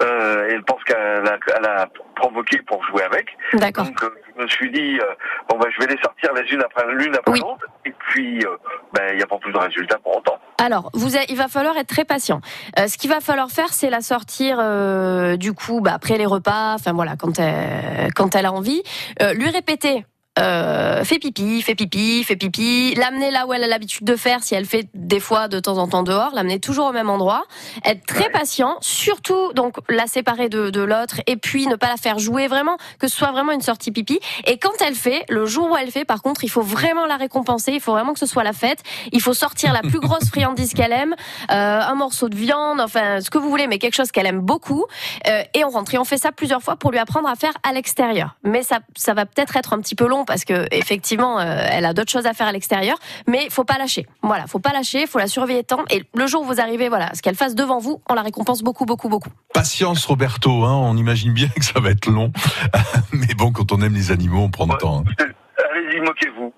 Euh, 0.00 0.48
elle 0.50 0.62
pense 0.64 0.82
qu'elle 0.84 0.96
a, 0.96 1.38
elle 1.58 1.66
a 1.66 1.88
provoqué 2.16 2.58
pour 2.62 2.82
jouer 2.86 3.02
avec. 3.02 3.26
D'accord. 3.52 3.84
Donc 3.84 4.02
euh, 4.02 4.08
je 4.36 4.42
me 4.42 4.48
suis 4.48 4.70
dit 4.70 4.98
euh, 4.98 5.04
bon 5.48 5.58
bah 5.58 5.66
je 5.70 5.84
vais 5.84 5.92
les 5.92 6.00
sortir 6.00 6.32
les 6.32 6.50
unes 6.50 6.62
après 6.62 6.84
l'une 6.94 7.14
après 7.14 7.38
l'autre. 7.38 7.66
Et 7.84 7.92
puis 8.08 8.44
euh, 8.44 8.56
bah, 8.94 9.10
il 9.10 9.16
n'y 9.16 9.22
a 9.22 9.26
pas 9.26 9.38
plus 9.38 9.52
de 9.52 9.58
résultat 9.58 9.98
pour 9.98 10.16
autant. 10.16 10.38
Alors, 10.58 10.90
vous 10.94 11.16
il 11.28 11.36
va 11.36 11.48
falloir 11.48 11.76
être 11.76 11.88
très 11.88 12.04
patient. 12.04 12.40
Euh, 12.78 12.86
ce 12.86 12.96
qu'il 12.96 13.10
va 13.10 13.20
falloir 13.20 13.50
faire, 13.50 13.72
c'est 13.72 13.90
la 13.90 14.00
sortir 14.00 14.58
euh, 14.60 15.36
du 15.36 15.52
coup 15.52 15.80
bah, 15.80 15.92
après 15.94 16.16
les 16.16 16.26
repas, 16.26 16.74
enfin 16.74 16.92
voilà, 16.92 17.16
quand 17.16 17.38
elle, 17.38 18.12
quand 18.14 18.34
elle 18.34 18.46
a 18.46 18.52
envie, 18.52 18.82
Euh, 19.20 19.34
lui 19.34 19.50
répéter. 19.50 20.04
Euh, 20.38 21.04
fais 21.04 21.18
pipi, 21.18 21.60
fais 21.60 21.74
pipi, 21.74 22.24
fais 22.24 22.36
pipi, 22.36 22.94
l'amener 22.94 23.30
là 23.30 23.46
où 23.46 23.52
elle 23.52 23.64
a 23.64 23.66
l'habitude 23.66 24.06
de 24.06 24.16
faire 24.16 24.42
si 24.42 24.54
elle 24.54 24.64
fait 24.64 24.88
des 24.94 25.20
fois 25.20 25.46
de 25.46 25.60
temps 25.60 25.76
en 25.76 25.88
temps 25.88 26.02
dehors, 26.02 26.30
l'amener 26.34 26.58
toujours 26.58 26.86
au 26.86 26.92
même 26.92 27.10
endroit, 27.10 27.44
être 27.84 28.06
très 28.06 28.30
patient, 28.30 28.78
surtout 28.80 29.52
donc 29.52 29.76
la 29.90 30.06
séparer 30.06 30.48
de, 30.48 30.70
de 30.70 30.80
l'autre 30.80 31.20
et 31.26 31.36
puis 31.36 31.66
ne 31.66 31.76
pas 31.76 31.88
la 31.88 31.98
faire 31.98 32.18
jouer 32.18 32.46
vraiment, 32.46 32.78
que 32.98 33.08
ce 33.08 33.16
soit 33.16 33.30
vraiment 33.30 33.52
une 33.52 33.60
sortie 33.60 33.90
pipi. 33.90 34.20
Et 34.46 34.56
quand 34.56 34.72
elle 34.80 34.94
fait, 34.94 35.26
le 35.28 35.44
jour 35.44 35.70
où 35.70 35.76
elle 35.76 35.90
fait, 35.90 36.06
par 36.06 36.22
contre, 36.22 36.44
il 36.44 36.48
faut 36.48 36.62
vraiment 36.62 37.04
la 37.04 37.18
récompenser, 37.18 37.72
il 37.72 37.80
faut 37.80 37.92
vraiment 37.92 38.14
que 38.14 38.18
ce 38.18 38.26
soit 38.26 38.44
la 38.44 38.54
fête, 38.54 38.82
il 39.12 39.20
faut 39.20 39.34
sortir 39.34 39.74
la 39.74 39.82
plus 39.82 40.00
grosse 40.00 40.28
friandise 40.30 40.72
qu'elle 40.72 40.92
aime, 40.92 41.14
euh, 41.50 41.80
un 41.80 41.94
morceau 41.94 42.30
de 42.30 42.36
viande, 42.36 42.80
enfin 42.80 43.20
ce 43.20 43.28
que 43.28 43.36
vous 43.36 43.50
voulez, 43.50 43.66
mais 43.66 43.78
quelque 43.78 43.96
chose 43.96 44.10
qu'elle 44.10 44.26
aime 44.26 44.40
beaucoup, 44.40 44.86
euh, 45.26 45.42
et 45.52 45.62
on 45.66 45.68
rentre. 45.68 45.92
Et 45.92 45.98
on 45.98 46.04
fait 46.04 46.16
ça 46.16 46.32
plusieurs 46.32 46.62
fois 46.62 46.76
pour 46.76 46.90
lui 46.90 46.98
apprendre 46.98 47.28
à 47.28 47.34
faire 47.34 47.52
à 47.68 47.74
l'extérieur. 47.74 48.36
Mais 48.44 48.62
ça, 48.62 48.78
ça 48.96 49.12
va 49.12 49.26
peut-être 49.26 49.56
être 49.56 49.74
un 49.74 49.80
petit 49.80 49.94
peu 49.94 50.06
long 50.06 50.21
parce 50.24 50.44
que 50.44 50.66
effectivement, 50.70 51.38
euh, 51.40 51.66
elle 51.70 51.84
a 51.84 51.92
d'autres 51.92 52.10
choses 52.10 52.26
à 52.26 52.32
faire 52.34 52.46
à 52.46 52.52
l'extérieur, 52.52 52.96
mais 53.26 53.48
faut 53.50 53.64
pas 53.64 53.78
lâcher. 53.78 54.06
Voilà, 54.22 54.46
faut 54.46 54.58
pas 54.58 54.72
lâcher, 54.72 55.06
faut 55.06 55.18
la 55.18 55.26
surveiller 55.26 55.64
tant. 55.64 55.84
Et 55.90 56.04
le 56.14 56.26
jour 56.26 56.42
où 56.42 56.44
vous 56.46 56.60
arrivez, 56.60 56.88
voilà, 56.88 57.10
ce 57.14 57.22
qu'elle 57.22 57.34
fasse 57.36 57.54
devant 57.54 57.78
vous, 57.78 58.00
on 58.08 58.14
la 58.14 58.22
récompense 58.22 58.62
beaucoup, 58.62 58.84
beaucoup, 58.84 59.08
beaucoup. 59.08 59.30
Patience 59.54 60.04
Roberto, 60.06 60.64
hein, 60.64 60.72
on 60.74 60.96
imagine 60.96 61.32
bien 61.32 61.48
que 61.48 61.64
ça 61.64 61.80
va 61.80 61.90
être 61.90 62.06
long. 62.08 62.32
Mais 63.12 63.34
bon, 63.36 63.52
quand 63.52 63.72
on 63.72 63.80
aime 63.82 63.94
les 63.94 64.10
animaux, 64.10 64.40
on 64.42 64.50
prend 64.50 64.66
le 64.66 64.76
temps. 64.78 65.04
hein. 65.06 65.24
Allez-y, 65.70 66.00
moquez-vous. 66.00 66.52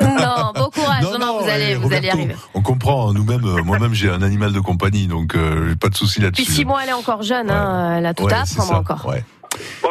Non, 0.00 0.52
bon 0.54 0.70
courage. 0.70 1.02
Non, 1.02 1.18
non, 1.18 1.38
vous 1.40 1.48
allez, 1.48 1.70
eh, 1.70 1.74
vous 1.76 1.92
allez 1.92 2.10
arriver. 2.10 2.36
On 2.54 2.60
comprend, 2.62 3.12
nous-mêmes, 3.12 3.44
euh, 3.44 3.62
moi-même 3.62 3.94
j'ai 3.94 4.10
un 4.10 4.22
animal 4.22 4.52
de 4.52 4.60
compagnie, 4.60 5.06
donc 5.06 5.34
euh, 5.34 5.74
pas 5.76 5.88
de 5.88 5.94
souci 5.96 6.16
Puis 6.16 6.24
là-dessus. 6.24 6.44
six 6.44 6.64
mois, 6.64 6.82
elle 6.82 6.90
est 6.90 6.94
encore 6.94 7.22
jeune, 7.22 7.50
hein, 7.50 7.96
elle 7.96 8.06
a 8.06 8.14
tout 8.14 8.24
Ouais, 8.24 8.32
à 8.34 8.42
apprendre 8.42 8.74
encore. 8.74 9.06
ouais. 9.06 9.24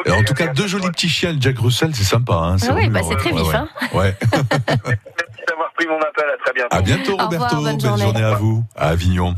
Et 0.05 0.11
en 0.11 0.23
tout 0.23 0.33
cas, 0.33 0.47
deux 0.47 0.67
jolis 0.67 0.89
petits 0.89 1.09
chiens, 1.09 1.35
Jack 1.39 1.59
Russell, 1.59 1.93
c'est 1.93 2.03
sympa. 2.03 2.33
Hein, 2.33 2.55
Ah 2.67 2.73
oui, 2.75 2.89
bah, 2.89 3.01
c'est 3.07 3.15
très 3.17 3.31
ouais, 3.31 3.41
vif, 3.41 3.47
ouais. 3.49 3.55
hein. 3.55 3.67
Ouais. 3.93 4.15
Merci 4.21 5.43
d'avoir 5.47 5.71
pris 5.73 5.87
mon 5.87 5.97
appel. 5.99 6.25
À 6.33 6.37
très 6.43 6.53
bientôt. 6.53 6.75
À 6.77 6.81
bientôt, 6.81 7.11
Au 7.13 7.25
revoir, 7.27 7.29
Roberto. 7.29 7.55
bonne 7.57 7.65
Belle 7.77 7.81
journée. 7.81 8.03
journée 8.03 8.23
à 8.23 8.33
vous, 8.35 8.63
à 8.75 8.87
Avignon. 8.89 9.35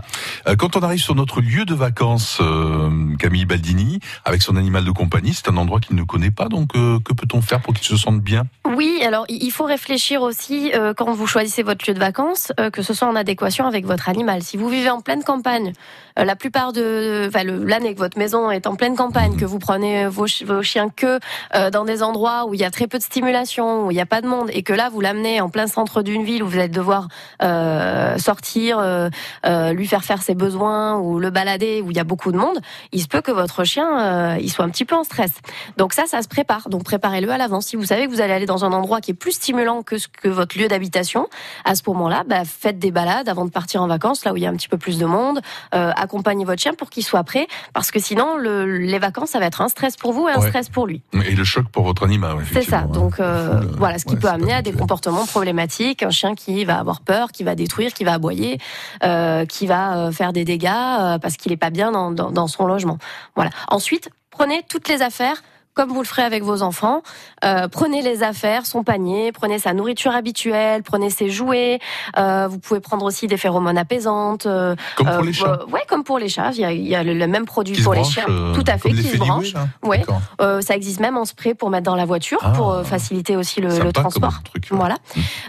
Euh, 0.48 0.56
Quand 0.56 0.76
on 0.76 0.82
arrive 0.82 1.00
sur 1.02 1.16
notre 1.16 1.42
lieu 1.42 1.66
de 1.66 1.74
vacances, 1.74 2.40
euh, 2.42 3.16
Camille 3.18 3.46
Baldini, 3.46 4.00
avec 4.26 4.42
son 4.42 4.56
animal 4.58 4.84
de 4.86 4.92
compagnie, 4.92 5.34
c'est 5.34 5.50
un 5.50 5.58
endroit 5.58 5.80
qu'il 5.80 5.96
ne 5.96 6.04
connaît 6.04 6.32
pas, 6.32 6.48
donc 6.50 6.76
euh, 6.76 7.00
que 7.04 7.14
peut-on 7.14 7.42
faire 7.42 7.62
pour 7.62 7.74
qu'il 7.74 7.86
se 7.86 7.98
sente 7.98 8.20
bien? 8.22 8.44
Oui, 8.66 9.02
alors 9.06 9.26
il 9.30 9.52
faut 9.52 9.66
réfléchir 9.66 10.22
aussi 10.22 10.72
euh, 10.74 10.94
quand 10.94 11.12
vous 11.14 11.28
choisissez 11.28 11.64
votre 11.64 11.88
lieu 11.88 11.94
de 11.94 12.00
vacances, 12.00 12.52
euh, 12.60 12.70
que 12.70 12.82
ce 12.82 12.94
soit 12.94 13.08
en 13.08 13.16
adéquation 13.16 13.66
avec 13.68 13.86
votre 13.86 14.10
animal. 14.10 14.42
Si 14.44 14.58
vous 14.58 14.70
vivez 14.70 14.90
en 14.90 15.02
pleine 15.02 15.24
campagne, 15.24 15.74
la 16.18 16.36
plupart 16.36 16.74
de 16.74 17.28
enfin, 17.28 17.44
l'année 17.44 17.94
que 17.94 18.00
votre 18.00 18.18
maison 18.18 18.52
est 18.52 18.68
en 18.68 18.76
pleine 18.76 18.96
campagne, 18.96 19.38
que 19.38 19.46
vous 19.46 19.60
prenez 19.60 20.08
vos, 20.08 20.26
vos 20.46 20.64
chiens 20.64 20.90
que 20.90 21.20
euh, 21.56 21.70
dans 21.70 21.86
des 21.86 22.04
endroits 22.04 22.46
où 22.46 22.54
il 22.54 22.60
y 22.60 22.64
a 22.64 22.72
très 22.72 22.88
peu 22.88 22.98
de 22.98 23.04
stimulation, 23.04 23.88
où 23.88 23.92
il 23.92 23.96
n'y 23.96 24.02
a 24.02 24.06
pas 24.06 24.22
de 24.22 24.28
monde, 24.28 24.50
et 24.54 24.64
que 24.64 24.74
là 24.74 24.90
vous 24.90 25.02
l'amenez 25.02 25.42
en 25.42 25.50
plein 25.50 25.68
centre 25.68 26.02
d'une 26.02 26.24
ville 26.24 26.44
où 26.44 26.48
vous 26.48 26.60
allez 26.60 26.68
devoir 26.68 27.08
euh, 27.42 28.18
sortir, 28.18 28.80
euh, 28.80 29.10
euh, 29.46 29.74
lui 29.74 29.88
faire 29.88 30.04
faire 30.04 30.22
ses 30.22 30.36
besoins 30.36 30.98
ou 30.98 31.20
le 31.20 31.30
balader 31.30 31.82
où 31.82 31.92
il 31.92 31.98
y 31.98 32.00
a 32.00 32.04
beaucoup 32.04 32.32
de 32.32 32.38
monde, 32.38 32.60
il 32.92 33.02
se 33.02 33.08
peut 33.08 33.22
que 33.22 33.32
votre 33.32 33.64
chien 33.64 34.00
euh, 34.00 34.38
il 34.40 34.52
soit 34.52 34.66
un 34.66 34.70
petit 34.70 34.86
peu 34.86 34.96
en 34.96 35.04
stress. 35.04 35.32
Donc 35.78 35.94
ça, 35.94 36.06
ça 36.06 36.22
se 36.22 36.28
prépare. 36.28 36.70
Donc 36.70 36.84
préparez-le 36.84 37.30
à 37.30 37.38
l'avance. 37.38 37.68
Si 37.68 37.76
vous 37.76 37.86
savez 37.86 38.06
que 38.06 38.12
vous 38.12 38.22
allez 38.22 38.34
aller 38.34 38.46
dans 38.46 38.66
un 38.66 38.74
endroit 38.74 39.02
qui 39.02 39.12
est 39.12 39.16
plus 39.16 39.34
stimulant 39.34 39.84
que 39.84 39.98
ce 39.98 40.08
que 40.08 40.28
votre 40.28 40.58
lieu 40.58 40.68
d'habitation, 40.68 41.28
à 41.66 41.76
ce 41.76 41.84
moment-là, 41.88 42.24
bah, 42.28 42.44
faites 42.46 42.80
des 42.80 42.92
balades 42.92 43.30
avant 43.30 43.46
de 43.46 43.52
partir 43.52 43.82
en 43.82 43.88
vacances, 43.88 44.26
là 44.26 44.34
où 44.34 44.38
il 44.38 44.44
y 44.44 44.46
a 44.46 44.50
un 44.50 44.56
petit 44.56 44.68
peu 44.68 44.78
plus 44.78 44.98
de 44.98 45.06
monde. 45.06 45.42
Euh, 45.74 45.92
accompagnez 46.02 46.44
votre 46.46 46.62
chien 46.62 46.74
pour 46.74 46.90
qu'il 46.90 47.04
soit 47.04 47.24
prêt, 47.24 47.48
parce 47.74 47.92
que 47.92 48.00
sinon, 48.00 48.38
le- 48.38 48.78
les 48.78 49.00
vacances, 49.00 49.30
ça 49.30 49.40
va 49.40 49.46
être 49.46 49.62
un 49.62 49.70
stress 49.70 49.96
pour 49.96 50.14
vous 50.14 50.28
et 50.28 50.32
un 50.32 50.40
Ouais. 50.40 50.48
stress 50.50 50.68
pour 50.70 50.88
lui. 50.88 51.02
Et 51.26 51.36
le 51.36 51.44
choc 51.44 51.66
pour 51.72 51.84
votre 51.84 52.04
animal, 52.04 52.38
C'est 52.52 52.64
ça. 52.64 52.82
Donc 52.82 53.20
euh, 53.20 53.62
voilà, 53.78 54.00
ce 54.00 54.06
qui 54.06 54.14
ouais, 54.16 54.20
peut 54.20 54.28
amener 54.28 54.54
à 54.54 54.62
des 54.62 54.72
comportements 54.74 55.26
problématiques. 55.26 56.04
Un 56.04 56.10
chien 56.10 56.36
qui 56.36 56.66
va 56.66 56.80
avoir 56.80 57.02
peur, 57.02 57.32
qui 57.32 57.44
va 57.44 57.56
détruire, 57.56 57.94
qui 57.94 58.04
va 58.04 58.14
aboyer, 58.14 58.60
euh, 59.04 59.46
qui 59.46 59.68
va 59.68 59.98
euh, 59.98 60.12
faire 60.12 60.34
des 60.34 60.44
dégâts 60.44 60.68
euh, 61.00 61.20
parce 61.20 61.38
qu'il 61.38 61.52
est 61.52 61.58
pas 61.58 61.70
bien 61.70 61.92
dans, 61.92 62.12
dans, 62.12 62.32
dans 62.32 62.48
son 62.48 62.66
logement. 62.66 62.98
Voilà. 63.36 63.52
Ensuite, 63.68 64.10
prenez 64.32 64.62
toutes 64.70 64.88
les 64.90 65.02
affaires. 65.02 65.44
Comme 65.74 65.90
vous 65.90 66.02
le 66.02 66.08
ferez 66.08 66.24
avec 66.24 66.44
vos 66.44 66.62
enfants, 66.64 67.02
Euh, 67.44 67.68
prenez 67.68 68.02
les 68.02 68.22
affaires, 68.24 68.66
son 68.66 68.84
panier, 68.84 69.32
prenez 69.32 69.58
sa 69.58 69.74
nourriture 69.74 70.14
habituelle, 70.14 70.84
prenez 70.84 71.10
ses 71.10 71.30
jouets. 71.30 71.80
Euh, 72.18 72.48
vous 72.48 72.60
pouvez 72.60 72.80
prendre 72.80 73.04
aussi 73.06 73.26
des 73.28 73.38
phéromones 73.38 73.78
apaisantes. 73.78 74.46
euh, 74.46 74.76
Comme 74.96 75.08
pour 75.08 75.16
euh, 75.16 75.22
les 75.24 75.34
chats. 75.34 75.60
Ouais, 75.72 75.82
comme 75.88 76.04
pour 76.04 76.20
les 76.20 76.30
chats. 76.30 76.52
Il 76.54 76.60
y 76.60 76.66
a, 76.66 76.72
il 76.72 76.88
y 76.88 76.94
a 76.96 77.04
le, 77.04 77.14
le 77.14 77.28
même 77.28 77.46
produit 77.46 77.76
Qui 77.76 77.82
pour 77.84 77.94
les 77.94 78.04
chiens. 78.04 78.26
euh, 78.30 78.54
Tout 78.54 78.64
à 78.68 78.78
fait, 78.78 78.92
qui 78.92 79.04
se 79.04 79.18
branche. 79.18 79.54
là 79.54 79.68
Ouais. 79.84 80.04
Euh, 80.42 80.62
ça 80.62 80.76
existe 80.76 81.00
même 81.00 81.18
en 81.18 81.26
spray 81.26 81.54
pour 81.56 81.70
mettre 81.70 81.86
dans 81.86 81.96
la 81.96 82.06
voiture 82.06 82.40
Ah. 82.44 82.52
pour 82.52 82.82
faciliter 82.86 83.36
aussi 83.36 83.60
le, 83.62 83.70
le 83.80 83.92
transport. 83.94 84.44
truc, 84.44 84.68
Voilà. 84.72 84.98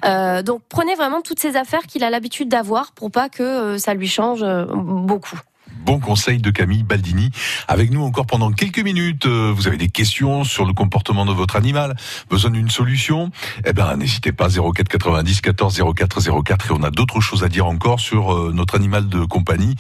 Euh, 0.05 0.43
donc 0.43 0.63
prenez 0.69 0.95
vraiment 0.95 1.21
toutes 1.21 1.41
ces 1.41 1.57
affaires 1.57 1.83
qu'il 1.83 2.05
a 2.05 2.11
l'habitude 2.11 2.49
d'avoir 2.49 2.93
pour 2.93 3.11
pas 3.11 3.29
que 3.29 3.77
ça 3.79 3.93
lui 3.95 4.09
change 4.09 4.45
beaucoup. 4.75 5.39
Bon 5.85 5.99
conseil 5.99 6.39
de 6.39 6.51
Camille 6.51 6.85
Baldini. 6.85 7.31
Avec 7.67 7.91
nous 7.91 8.03
encore 8.03 8.27
pendant 8.27 8.53
quelques 8.53 8.79
minutes. 8.79 9.27
Euh, 9.27 9.53
Vous 9.55 9.67
avez 9.67 9.77
des 9.77 9.89
questions 9.89 10.45
sur 10.45 10.65
le 10.65 10.73
comportement 10.73 11.27
de 11.27 11.33
votre 11.33 11.57
animal, 11.57 11.97
besoin 12.31 12.51
d'une 12.51 12.71
solution? 12.71 13.31
Eh 13.67 13.73
ben, 13.73 13.97
n'hésitez 13.97 14.33
pas 14.33 14.49
04 14.49 14.89
90 14.89 15.41
14 15.41 15.83
04 15.95 16.43
04 16.45 16.67
et 16.71 16.75
on 16.75 16.83
a 16.83 16.91
d'autres 16.91 17.21
choses 17.21 17.43
à 17.43 17.49
dire 17.49 17.67
encore 17.67 18.01
sur 18.01 18.33
euh, 18.33 18.53
notre 18.55 18.77
animal 18.77 19.09
de 19.09 19.25
compagnie 19.25 19.75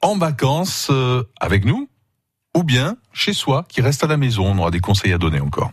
en 0.00 0.16
vacances 0.16 0.88
euh, 0.90 1.24
avec 1.40 1.64
nous 1.64 1.88
ou 2.56 2.62
bien 2.62 2.96
chez 3.12 3.32
soi 3.32 3.64
qui 3.68 3.80
reste 3.80 4.04
à 4.04 4.06
la 4.06 4.16
maison. 4.16 4.46
On 4.46 4.58
aura 4.58 4.70
des 4.70 4.80
conseils 4.80 5.12
à 5.12 5.18
donner 5.18 5.40
encore. 5.40 5.72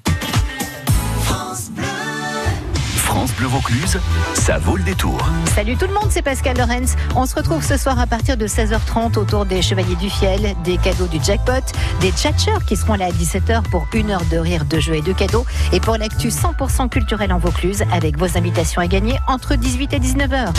France 3.06 3.32
Bleu 3.36 3.48
Vaucluse, 3.48 4.00
ça 4.34 4.58
vaut 4.58 4.78
le 4.78 4.84
détour. 4.84 5.30
Salut 5.54 5.78
tout 5.78 5.86
le 5.86 5.94
monde, 5.94 6.08
c'est 6.10 6.24
Pascal 6.24 6.58
Lorenz. 6.58 6.96
On 7.16 7.28
se 7.28 7.36
retrouve 7.36 7.64
ce 7.64 7.78
soir 7.78 8.00
à 8.00 8.08
partir 8.08 8.36
de 8.36 8.48
16h30 8.48 9.20
autour 9.20 9.46
des 9.46 9.62
Chevaliers 9.62 9.96
du 9.96 10.10
Fiel, 10.10 10.56
des 10.64 10.78
cadeaux 10.78 11.06
du 11.06 11.24
jackpot, 11.24 11.64
des 12.02 12.12
tchatcheurs 12.12 12.66
qui 12.66 12.76
seront 12.76 12.96
là 12.96 13.06
à 13.06 13.12
17h 13.12 13.62
pour 13.70 13.88
une 13.94 14.10
heure 14.10 14.26
de 14.32 14.38
rire, 14.38 14.66
de 14.66 14.80
jeux 14.80 14.96
et 14.96 15.02
de 15.02 15.14
cadeaux. 15.14 15.46
Et 15.72 15.80
pour 15.80 15.98
l'actu 15.98 16.30
100% 16.30 16.90
culturel 16.90 17.32
en 17.32 17.38
Vaucluse, 17.38 17.84
avec 17.94 18.18
vos 18.18 18.38
invitations 18.38 18.82
à 18.82 18.88
gagner 18.88 19.20
entre 19.28 19.56
18 19.56 19.94
et 19.94 20.00
19h. 20.00 20.52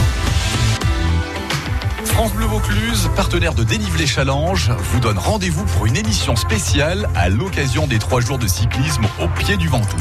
France 2.17 2.33
Bleu 2.33 2.47
Vaucluse, 2.47 3.11
partenaire 3.15 3.53
de 3.53 3.63
Dénivelé 3.63 4.07
Challenge, 4.07 4.71
vous 4.71 5.01
donne 5.01 5.19
rendez-vous 5.19 5.67
pour 5.67 5.85
une 5.85 5.99
émission 5.99 6.35
spéciale 6.35 7.11
à 7.15 7.29
l'occasion 7.29 7.87
des 7.87 7.99
trois 7.99 8.23
jours 8.23 8.39
de 8.39 8.47
cyclisme 8.47 9.05
au 9.21 9.29
pied 9.29 9.59
du 9.59 9.69
Ventoux. 9.69 9.99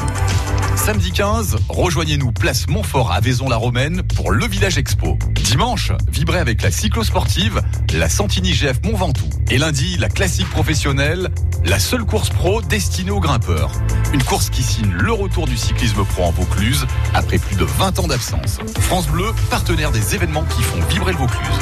Samedi 0.76 1.12
15, 1.12 1.58
rejoignez-nous 1.68 2.32
place 2.32 2.68
Montfort 2.68 3.12
à 3.12 3.20
Vaison-la-Romaine 3.20 4.02
pour 4.02 4.30
le 4.30 4.46
Village 4.46 4.78
Expo. 4.78 5.18
Dimanche, 5.44 5.92
vibrez 6.10 6.38
avec 6.38 6.62
la 6.62 6.70
cyclosportive, 6.70 7.60
la 7.92 8.08
Santini 8.08 8.54
GF 8.54 8.82
Mont 8.84 8.96
Ventoux. 8.96 9.28
Et 9.50 9.58
lundi, 9.58 9.98
la 9.98 10.08
classique 10.08 10.48
professionnelle, 10.48 11.28
la 11.66 11.78
seule 11.78 12.04
course 12.04 12.30
pro 12.30 12.62
destinée 12.62 13.10
aux 13.10 13.20
grimpeurs. 13.20 13.72
Une 14.14 14.22
course 14.22 14.48
qui 14.48 14.62
signe 14.62 14.90
le 14.90 15.12
retour 15.12 15.46
du 15.46 15.56
cyclisme 15.58 16.02
pro 16.04 16.24
en 16.24 16.30
Vaucluse 16.30 16.86
après 17.12 17.38
plus 17.38 17.56
de 17.56 17.64
20 17.64 17.98
ans 17.98 18.06
d'absence. 18.06 18.58
France 18.80 19.06
Bleu, 19.08 19.34
partenaire 19.50 19.92
des 19.92 20.14
événements 20.14 20.44
qui 20.44 20.62
font 20.62 20.80
vibrer 20.88 21.12
le 21.12 21.18
Vaucluse. 21.18 21.58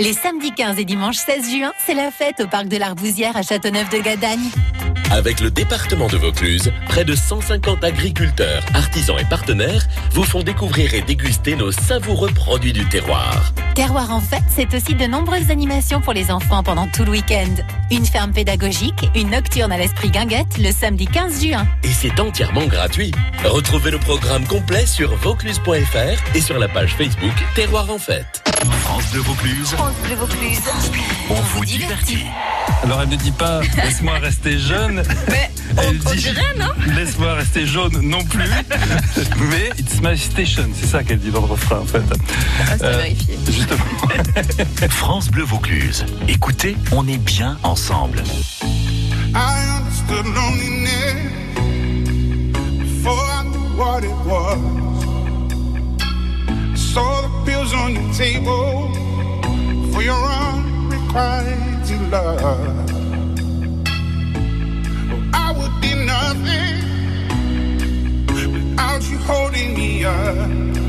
Les 0.00 0.14
samedis 0.14 0.52
15 0.52 0.78
et 0.78 0.86
dimanche 0.86 1.16
16 1.16 1.50
juin, 1.50 1.72
c'est 1.76 1.92
la 1.92 2.10
fête 2.10 2.40
au 2.40 2.46
parc 2.46 2.68
de 2.68 2.78
l'Arbousière 2.78 3.36
à 3.36 3.42
Châteauneuf-de-Gadagne. 3.42 4.48
Avec 5.10 5.40
le 5.40 5.50
département 5.50 6.06
de 6.06 6.16
Vaucluse, 6.16 6.72
près 6.86 7.04
de 7.04 7.16
150 7.16 7.82
agriculteurs, 7.82 8.62
artisans 8.74 9.18
et 9.18 9.24
partenaires 9.24 9.84
vous 10.12 10.22
font 10.22 10.44
découvrir 10.44 10.94
et 10.94 11.02
déguster 11.02 11.56
nos 11.56 11.72
savoureux 11.72 12.30
produits 12.30 12.72
du 12.72 12.88
terroir. 12.88 13.52
Terroir 13.74 14.12
en 14.12 14.20
fête, 14.20 14.44
c'est 14.48 14.72
aussi 14.72 14.94
de 14.94 15.06
nombreuses 15.06 15.50
animations 15.50 16.00
pour 16.00 16.12
les 16.12 16.30
enfants 16.30 16.62
pendant 16.62 16.86
tout 16.86 17.04
le 17.04 17.10
week-end. 17.10 17.54
Une 17.90 18.06
ferme 18.06 18.32
pédagogique, 18.32 19.10
une 19.16 19.30
nocturne 19.30 19.72
à 19.72 19.78
l'esprit 19.78 20.10
guinguette 20.10 20.58
le 20.58 20.70
samedi 20.70 21.06
15 21.06 21.44
juin. 21.44 21.66
Et 21.82 21.88
c'est 21.92 22.20
entièrement 22.20 22.66
gratuit. 22.66 23.10
Retrouvez 23.44 23.90
le 23.90 23.98
programme 23.98 24.46
complet 24.46 24.86
sur 24.86 25.16
vaucluse.fr 25.16 26.36
et 26.36 26.40
sur 26.40 26.58
la 26.58 26.68
page 26.68 26.94
Facebook 26.94 27.34
Terroir 27.56 27.90
en 27.90 27.98
fête. 27.98 28.44
France 28.82 29.10
Bleu 29.10 29.22
Vaucluse, 29.22 29.74
Bleu 30.04 30.14
Vaucluse. 30.14 30.60
on 31.30 31.34
vous 31.34 31.64
divertit. 31.64 32.26
Alors 32.82 33.02
elle 33.02 33.08
ne 33.10 33.16
dit 33.16 33.30
pas 33.32 33.60
laisse-moi 33.84 34.18
rester 34.18 34.58
jeune. 34.58 35.02
elle 35.76 35.98
dit 35.98 36.26
laisse-moi 36.96 37.34
rester 37.34 37.66
jaune 37.66 38.00
non 38.02 38.24
plus. 38.24 38.48
Mais 39.50 39.70
it's 39.78 40.00
my 40.00 40.16
station, 40.16 40.68
c'est 40.74 40.86
ça 40.86 41.02
qu'elle 41.02 41.18
dit 41.18 41.30
dans 41.30 41.40
le 41.40 41.46
refrain 41.46 41.80
en 41.80 41.84
fait. 41.84 42.02
Euh, 42.82 43.04
justement. 43.46 43.84
France 44.90 45.30
Bleu 45.30 45.44
Vaucluse. 45.44 46.04
Écoutez, 46.28 46.76
on 46.92 47.06
est 47.06 47.18
bien 47.18 47.58
ensemble. 47.62 48.22
I 49.34 49.64
understood 49.78 50.26
loneliness 50.26 51.14
before 52.78 53.12
I 53.12 53.44
knew 53.44 53.76
what 53.76 54.02
it 54.02 54.16
was. 54.26 54.58
Saw 56.74 57.22
the 57.22 57.28
pills 57.44 57.72
on 57.74 57.94
your 57.94 58.12
table 58.14 58.90
for 59.92 60.02
your 60.02 60.16
unrequited 61.14 62.10
love. 62.10 62.40
Oh, 62.42 62.86
I 65.34 65.52
would 65.52 65.80
be 65.80 65.94
nothing 66.04 66.76
without 68.26 69.02
you 69.10 69.18
holding 69.18 69.74
me 69.74 70.04
up. 70.04 70.79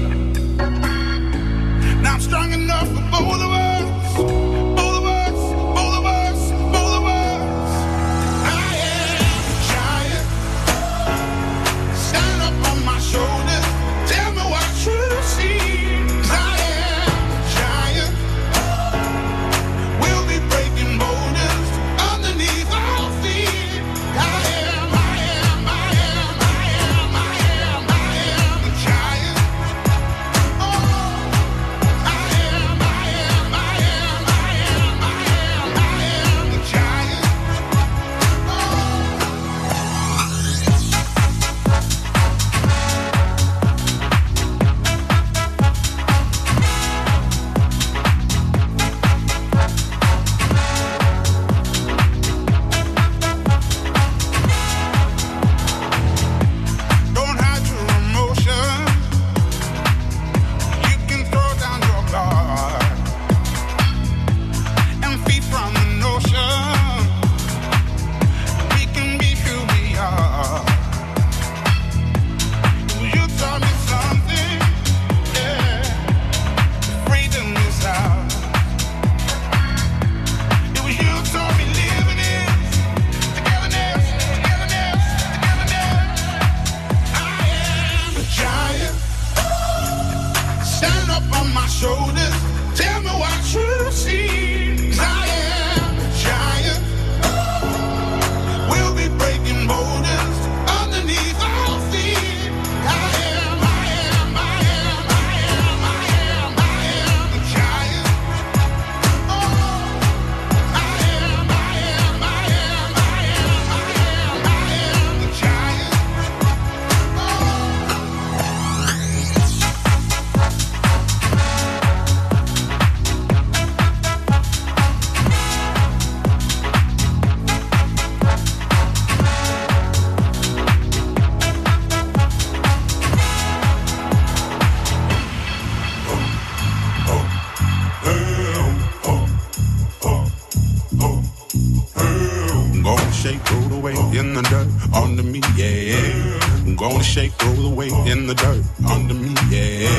In 144.32 144.44
the 144.44 144.50
dirt 144.50 144.68
under 144.96 145.24
me, 145.24 145.42
yeah. 145.58 146.40
I'm 146.66 146.76
gonna 146.76 147.04
shake, 147.04 147.34
roll 147.44 147.66
away 147.66 147.90
in 148.10 148.28
the 148.28 148.34
dirt 148.34 148.64
under 148.90 149.14
me, 149.14 149.34
yeah. 149.50 149.90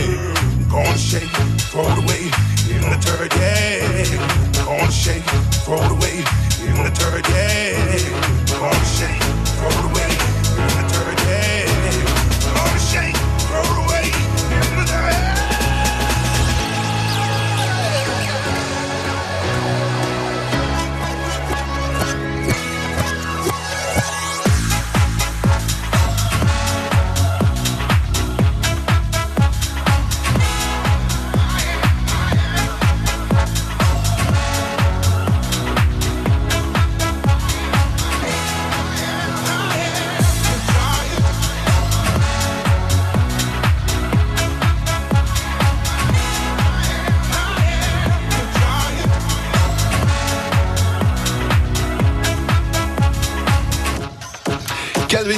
Gonna 0.70 0.96
shake, 0.96 1.32
roll 1.74 1.86
away 1.86 2.30
in 2.70 2.80
the 2.80 2.98
dirt, 3.04 3.34
yeah. 3.36 4.64
Gonna 4.64 4.90
shake, 4.90 5.26
roll 5.68 5.82
away 5.82 6.24
in 6.64 6.76
the 6.82 6.90
dirt, 6.98 7.28
yeah. 7.28 7.76
Gonna 8.58 8.84
shake, 8.96 9.20
roll 9.60 9.90
away 9.90 10.11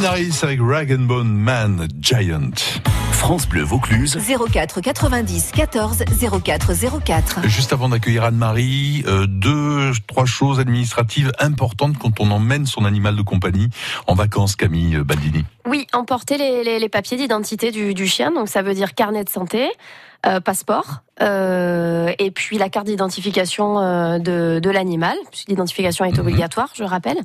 Calvin 0.04 0.16
Harris 0.16 0.40
avec 0.42 0.60
Rag 0.62 0.92
and 0.92 1.04
Bone 1.06 1.32
Man 1.32 1.88
Giant. 1.98 2.50
France 3.12 3.48
Bleu 3.48 3.62
Vaucluse. 3.62 4.18
04 4.18 4.82
90 4.82 5.52
14 5.52 6.04
04 6.42 6.72
04. 7.02 7.48
Juste 7.48 7.72
avant 7.72 7.88
d'accueillir 7.88 8.24
Anne-Marie, 8.24 9.02
euh, 9.06 9.26
deux, 9.26 9.92
trois 10.06 10.26
choses 10.26 10.60
administratives 10.60 11.32
importantes 11.38 11.96
quand 11.98 12.20
on 12.20 12.30
emmène 12.30 12.66
son 12.66 12.84
animal 12.84 13.16
de 13.16 13.22
compagnie 13.22 13.70
en 14.06 14.14
vacances, 14.14 14.56
Camille 14.56 14.98
Baldini. 14.98 15.44
Oui, 15.66 15.86
emporter 15.92 16.36
les, 16.38 16.62
les- 16.64 16.78
les 16.78 16.88
papiers 16.88 17.16
d'identité 17.16 17.70
du, 17.70 17.94
du 17.94 18.06
chien, 18.06 18.30
donc 18.30 18.48
ça 18.48 18.62
veut 18.62 18.74
dire 18.74 18.94
carnet 18.94 19.24
de 19.24 19.30
santé, 19.30 19.68
euh, 20.26 20.40
passeport, 20.40 21.00
euh, 21.20 22.10
et 22.18 22.30
puis 22.30 22.56
la 22.58 22.68
carte 22.70 22.86
d'identification 22.86 23.78
euh, 23.78 24.18
de, 24.18 24.58
de 24.60 24.70
l'animal, 24.70 25.16
puisque 25.30 25.48
l'identification 25.48 26.04
est 26.06 26.18
obligatoire, 26.18 26.70
je 26.74 26.82
rappelle. 26.82 27.18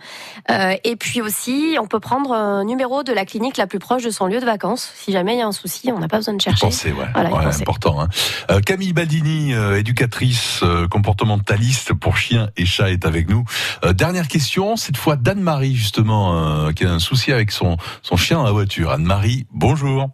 Et 0.84 0.96
puis 0.96 1.22
aussi, 1.22 1.78
on 1.82 1.88
peut 1.88 2.00
prendre 2.00 2.34
un 2.34 2.66
numéro 2.66 3.02
de 3.04 3.12
la 3.14 3.26
clinique 3.26 3.58
la 3.58 3.68
plus 3.68 3.80
proche 3.80 4.04
de 4.04 4.10
son 4.10 4.28
lieu 4.28 4.40
de 4.40 4.46
vacances. 4.46 4.92
Si 4.96 5.12
jamais 5.12 5.36
il 5.36 5.40
y 5.40 5.42
a 5.42 5.48
un 5.48 5.52
souci, 5.54 5.92
on 5.92 6.00
n'a 6.00 6.08
pas 6.08 6.18
besoin 6.18 6.34
de 6.36 6.42
chercher. 6.42 6.68
Pensez, 6.68 6.92
ouais. 6.92 7.06
Voilà, 7.14 7.32
Ouais, 7.32 7.46
important. 7.62 8.02
hein. 8.02 8.60
Camille 8.66 8.94
Baldini, 8.94 9.54
euh, 9.54 9.80
éducatrice 9.80 10.62
comportementaliste 10.92 11.94
pour 11.94 12.18
chiens 12.18 12.50
et 12.58 12.66
chats, 12.66 12.92
est 12.92 13.06
avec 13.06 13.30
nous. 13.30 13.44
Dernière 13.94 14.28
question, 14.28 14.76
cette 14.76 14.98
fois 14.98 15.16
d'Anne-Marie, 15.16 15.76
justement, 15.76 16.72
qui 16.74 16.86
a 16.86 16.92
un 16.92 17.00
souci 17.00 17.32
avec 17.32 17.52
son, 17.52 17.78
son 18.04 18.18
chien 18.18 18.29
dans 18.36 18.44
la 18.44 18.52
voiture. 18.52 18.92
Anne-Marie, 18.92 19.48
bonjour. 19.52 20.10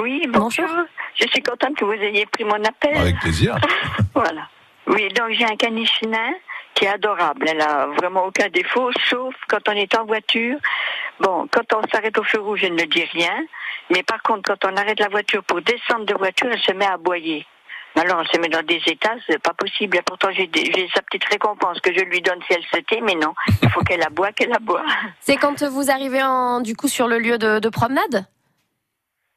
Oui, 0.00 0.22
bonjour. 0.28 0.68
Je 1.14 1.26
suis 1.28 1.42
contente 1.42 1.76
que 1.76 1.84
vous 1.84 1.92
ayez 1.92 2.26
pris 2.26 2.44
mon 2.44 2.62
appel. 2.64 2.96
Avec 2.96 3.18
plaisir. 3.20 3.56
Voilà. 4.14 4.48
Oui, 4.86 5.08
donc 5.10 5.30
j'ai 5.30 5.44
un 5.44 5.56
caniche 5.56 6.02
nain 6.02 6.32
qui 6.74 6.84
est 6.84 6.88
adorable. 6.88 7.46
Elle 7.48 7.60
a 7.60 7.86
vraiment 7.86 8.24
aucun 8.24 8.48
défaut, 8.48 8.90
sauf 9.08 9.34
quand 9.48 9.68
on 9.68 9.72
est 9.72 9.96
en 9.96 10.06
voiture. 10.06 10.58
Bon, 11.20 11.46
quand 11.52 11.72
on 11.74 11.86
s'arrête 11.88 12.16
au 12.18 12.24
feu 12.24 12.40
rouge, 12.40 12.60
elle 12.64 12.74
ne 12.74 12.84
dit 12.84 13.04
rien. 13.12 13.44
Mais 13.90 14.02
par 14.02 14.22
contre, 14.22 14.42
quand 14.44 14.64
on 14.70 14.76
arrête 14.76 14.98
la 14.98 15.08
voiture 15.08 15.42
pour 15.44 15.60
descendre 15.62 16.06
de 16.06 16.14
voiture, 16.14 16.48
elle 16.50 16.60
se 16.60 16.72
met 16.72 16.86
à 16.86 16.94
aboyer. 16.94 17.46
Alors, 17.98 18.20
elle 18.20 18.28
se 18.28 18.40
met 18.40 18.48
dans 18.48 18.62
des 18.62 18.80
états, 18.86 19.14
c'est 19.28 19.42
pas 19.42 19.54
possible. 19.54 19.96
Et 19.96 20.02
pourtant, 20.02 20.28
j'ai 20.30 20.48
sa 20.94 21.02
petite 21.02 21.24
récompense 21.24 21.80
que 21.80 21.92
je 21.92 22.04
lui 22.04 22.20
donne 22.22 22.38
si 22.48 22.54
elle 22.54 22.62
se 22.62 22.80
tait, 22.84 23.00
mais 23.00 23.14
non. 23.14 23.34
Il 23.62 23.70
faut 23.70 23.80
qu'elle 23.80 24.02
aboie, 24.02 24.30
qu'elle 24.32 24.52
aboie. 24.54 24.84
C'est 25.20 25.36
quand 25.36 25.62
vous 25.64 25.90
arrivez 25.90 26.22
en, 26.22 26.60
du 26.60 26.76
coup 26.76 26.86
sur 26.88 27.08
le 27.08 27.18
lieu 27.18 27.38
de, 27.38 27.58
de 27.58 27.68
promenade 27.68 28.24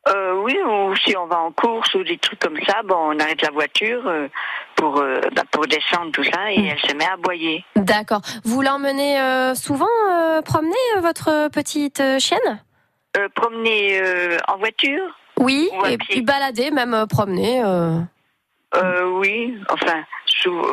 Euh, 0.07 0.41
oui, 0.43 0.57
ou 0.63 0.95
si 0.95 1.15
on 1.17 1.25
va 1.25 1.39
en 1.39 1.51
course 1.51 1.93
ou 1.95 2.03
des 2.03 2.17
trucs 2.19 2.39
comme 2.39 2.59
ça, 2.67 2.81
bon, 2.83 2.95
on 2.97 3.19
arrête 3.19 3.41
la 3.41 3.51
voiture 3.51 4.01
euh, 4.07 4.27
pour 4.75 4.99
euh, 4.99 5.21
bah, 5.35 5.43
pour 5.51 5.65
descendre 5.67 6.11
tout 6.11 6.23
ça 6.23 6.51
et 6.51 6.67
elle 6.67 6.79
se 6.79 6.95
met 6.95 7.05
à 7.05 7.13
aboyer. 7.13 7.63
D'accord. 7.75 8.21
Vous 8.43 8.61
l'emmenez 8.61 9.17
souvent 9.55 9.95
promener 10.45 10.73
votre 11.01 11.49
petite 11.49 12.01
chienne 12.19 12.63
promener 13.35 14.01
en 14.47 14.57
voiture 14.57 15.03
Oui, 15.39 15.69
et 15.87 15.97
puis 15.97 16.21
balader, 16.21 16.71
même 16.71 17.05
promener. 17.09 17.61
Euh. 18.75 19.03
Oui, 19.19 19.57
enfin, 19.69 20.03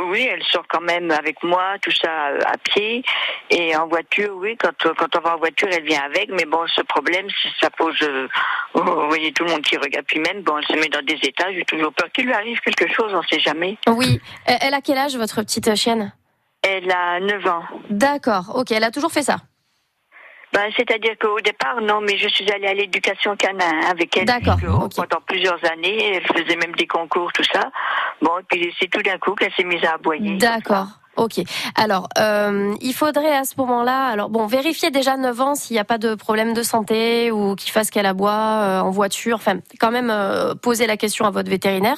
oui, 0.07 0.29
elle 0.31 0.43
sort 0.45 0.65
quand 0.69 0.81
même 0.81 1.11
avec 1.11 1.43
moi, 1.43 1.75
tout 1.83 1.91
ça 1.91 2.29
à 2.47 2.57
pied 2.59 3.05
et 3.51 3.77
en 3.77 3.87
voiture, 3.89 4.35
oui, 4.37 4.57
quand 4.57 4.73
quand 4.97 5.17
on 5.17 5.21
va 5.21 5.35
en 5.35 5.39
voiture, 5.39 5.69
elle 5.73 5.85
vient 5.85 6.03
avec, 6.03 6.31
mais 6.31 6.45
bon, 6.45 6.67
ce 6.69 6.83
problème, 6.83 7.27
si 7.31 7.49
ça 7.61 7.71
pose, 7.71 8.01
euh, 8.03 8.29
vous 8.75 9.09
voyez 9.09 9.33
tout 9.33 9.45
le 9.45 9.51
monde 9.51 9.63
qui 9.63 9.77
regarde, 9.77 10.07
puis 10.07 10.21
même, 10.21 10.43
bon, 10.43 10.59
elle 10.59 10.67
se 10.67 10.75
met 10.75 10.89
dans 10.89 11.05
des 11.05 11.19
états, 11.23 11.53
j'ai 11.53 11.65
toujours 11.65 11.93
peur 11.93 12.11
qu'il 12.13 12.27
lui 12.27 12.33
arrive 12.33 12.61
quelque 12.61 12.93
chose, 12.93 13.13
on 13.15 13.23
sait 13.23 13.41
jamais. 13.41 13.77
Oui. 13.89 14.21
Euh, 14.49 14.53
Elle 14.61 14.75
a 14.75 14.81
quel 14.81 14.99
âge, 14.99 15.17
votre 15.17 15.43
petite 15.43 15.75
chienne? 15.75 16.13
Elle 16.63 16.91
a 16.91 17.21
9 17.21 17.47
ans. 17.47 17.63
D'accord, 17.91 18.53
ok, 18.55 18.73
elle 18.73 18.85
a 18.85 18.91
toujours 18.91 19.13
fait 19.13 19.23
ça. 19.23 19.37
Ben, 20.53 20.71
C'est-à-dire 20.77 21.13
qu'au 21.21 21.41
départ, 21.41 21.81
non, 21.83 22.01
mais 22.01 22.17
je 22.17 22.29
suis 22.29 22.51
allée 22.51 22.67
à 22.69 22.75
l'éducation 22.75 23.37
canin 23.37 23.81
avec 23.91 24.17
elle 24.17 24.25
D'accord, 24.25 24.59
jusqu'au- 24.59 24.89
pendant 25.03 25.21
plusieurs 25.27 25.59
années. 25.71 26.15
Elle 26.17 26.27
faisait 26.27 26.57
même 26.57 26.75
des 26.75 26.87
concours, 26.87 27.31
tout 27.33 27.45
ça. 27.53 27.71
Bon, 28.23 28.39
et 28.39 28.43
puis 28.49 28.75
c'est 28.81 28.89
tout 28.91 29.03
d'un 29.03 29.19
coup 29.19 29.35
qu'elle 29.35 29.53
s'est 29.55 29.65
mise 29.65 29.85
à 29.85 29.95
aboyer. 29.95 30.37
D'accord. 30.37 30.87
Ok. 31.19 31.41
Alors, 31.75 32.09
euh, 32.19 32.73
il 32.81 32.95
faudrait 32.95 33.37
à 33.37 33.45
ce 33.45 33.55
moment-là, 33.59 34.07
alors 34.07 34.31
bon, 34.31 34.47
vérifier 34.47 34.93
déjà 34.93 35.17
9 35.17 35.41
ans 35.41 35.55
s'il 35.57 35.75
n'y 35.75 35.81
a 35.81 35.85
pas 35.85 35.99
de 35.99 36.15
problème 36.15 36.55
de 36.55 36.63
santé 36.63 37.33
ou 37.33 37.57
qu'il 37.57 37.73
fasse 37.73 37.91
qu'elle 37.91 38.07
aboie 38.07 38.31
euh, 38.31 38.81
en 38.81 38.91
voiture. 38.91 39.35
Enfin, 39.35 39.57
quand 39.81 39.91
même 39.91 40.11
euh, 40.11 40.55
poser 40.55 40.87
la 40.87 40.97
question 40.97 41.25
à 41.25 41.31
votre 41.31 41.51
vétérinaire. 41.51 41.97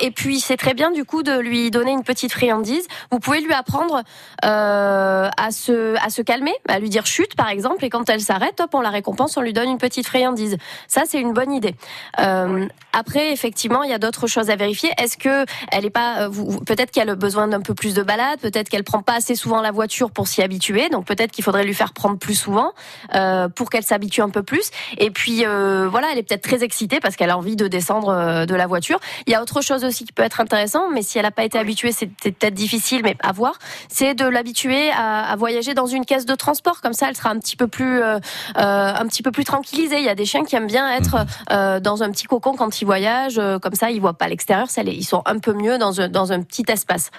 Et 0.00 0.10
puis, 0.10 0.40
c'est 0.40 0.56
très 0.56 0.74
bien 0.74 0.90
du 0.90 1.04
coup 1.04 1.22
de 1.22 1.38
lui 1.38 1.70
donner 1.70 1.92
une 1.92 2.02
petite 2.02 2.32
friandise. 2.32 2.86
Vous 3.12 3.20
pouvez 3.20 3.40
lui 3.40 3.52
apprendre 3.52 4.02
à 4.42 5.50
se 5.52 5.96
à 6.04 6.10
se 6.10 6.22
calmer, 6.22 6.54
à 6.68 6.78
lui 6.80 6.88
dire 6.88 7.06
chute 7.06 7.36
par 7.36 7.48
exemple. 7.48 7.84
Et 7.84 7.88
quand 7.88 8.08
elle 8.10 8.20
s'arrête, 8.20 8.60
hop, 8.60 8.70
on 8.74 8.80
la 8.80 8.90
récompense, 8.90 9.36
on 9.36 9.42
lui 9.42 9.52
donne 9.52 9.68
une 9.68 9.78
petite 9.78 10.06
friandise. 10.06 10.56
Ça, 10.88 11.02
c'est 11.06 11.20
une 11.20 11.32
bonne 11.32 11.52
idée. 11.52 11.76
Après, 12.18 13.32
effectivement, 13.32 13.84
il 13.84 13.90
y 13.90 13.94
a 13.94 13.98
d'autres 13.98 14.26
choses 14.26 14.50
à 14.50 14.56
vérifier. 14.56 14.90
Est-ce 14.98 15.16
que 15.16 15.44
elle 15.70 15.84
est 15.84 15.90
pas, 15.90 16.28
peut-être 16.66 16.90
qu'elle 16.90 17.10
a 17.10 17.14
besoin 17.14 17.46
d'un 17.46 17.60
peu 17.60 17.74
plus 17.74 17.94
de 17.94 18.02
balade? 18.02 18.39
Peut-être 18.40 18.68
qu'elle 18.68 18.84
prend 18.84 19.02
pas 19.02 19.14
assez 19.14 19.34
souvent 19.34 19.60
la 19.60 19.70
voiture 19.70 20.10
pour 20.10 20.28
s'y 20.28 20.42
habituer, 20.42 20.88
donc 20.88 21.06
peut-être 21.06 21.30
qu'il 21.30 21.44
faudrait 21.44 21.64
lui 21.64 21.74
faire 21.74 21.92
prendre 21.92 22.18
plus 22.18 22.34
souvent 22.34 22.72
euh, 23.14 23.48
pour 23.48 23.70
qu'elle 23.70 23.84
s'habitue 23.84 24.22
un 24.22 24.30
peu 24.30 24.42
plus. 24.42 24.70
Et 24.98 25.10
puis 25.10 25.44
euh, 25.44 25.88
voilà, 25.90 26.08
elle 26.12 26.18
est 26.18 26.22
peut-être 26.22 26.42
très 26.42 26.62
excitée 26.64 27.00
parce 27.00 27.16
qu'elle 27.16 27.30
a 27.30 27.38
envie 27.38 27.56
de 27.56 27.68
descendre 27.68 28.08
euh, 28.08 28.46
de 28.46 28.54
la 28.54 28.66
voiture. 28.66 28.98
Il 29.26 29.32
y 29.32 29.34
a 29.34 29.42
autre 29.42 29.60
chose 29.60 29.84
aussi 29.84 30.04
qui 30.04 30.12
peut 30.12 30.22
être 30.22 30.40
intéressant, 30.40 30.90
mais 30.90 31.02
si 31.02 31.18
elle 31.18 31.24
n'a 31.24 31.30
pas 31.30 31.44
été 31.44 31.58
habituée, 31.58 31.92
c'est 31.92 32.06
peut-être 32.06 32.54
difficile, 32.54 33.02
mais 33.04 33.16
à 33.22 33.32
voir. 33.32 33.58
C'est 33.88 34.14
de 34.14 34.26
l'habituer 34.26 34.90
à, 34.90 35.30
à 35.30 35.36
voyager 35.36 35.74
dans 35.74 35.86
une 35.86 36.04
caisse 36.04 36.26
de 36.26 36.34
transport, 36.34 36.80
comme 36.80 36.92
ça, 36.92 37.08
elle 37.08 37.16
sera 37.16 37.30
un 37.30 37.38
petit 37.38 37.56
peu 37.56 37.66
plus, 37.66 38.02
euh, 38.02 38.18
un 38.56 39.06
petit 39.06 39.22
peu 39.22 39.30
plus 39.30 39.44
tranquillisée. 39.44 39.98
Il 39.98 40.04
y 40.04 40.08
a 40.08 40.14
des 40.14 40.24
chiens 40.24 40.44
qui 40.44 40.56
aiment 40.56 40.66
bien 40.66 40.90
être 40.92 41.16
euh, 41.50 41.80
dans 41.80 42.02
un 42.02 42.10
petit 42.10 42.24
cocon 42.24 42.54
quand 42.54 42.80
ils 42.80 42.84
voyagent, 42.84 43.40
comme 43.60 43.74
ça, 43.74 43.90
ils 43.90 44.00
voient 44.00 44.14
pas 44.14 44.28
l'extérieur. 44.28 44.68
Ils 44.84 45.04
sont 45.04 45.22
un 45.26 45.38
peu 45.38 45.52
mieux 45.52 45.78
dans 45.78 46.00
un, 46.00 46.08
dans 46.08 46.32
un 46.32 46.42
petit 46.42 46.64
espace. 46.68 47.10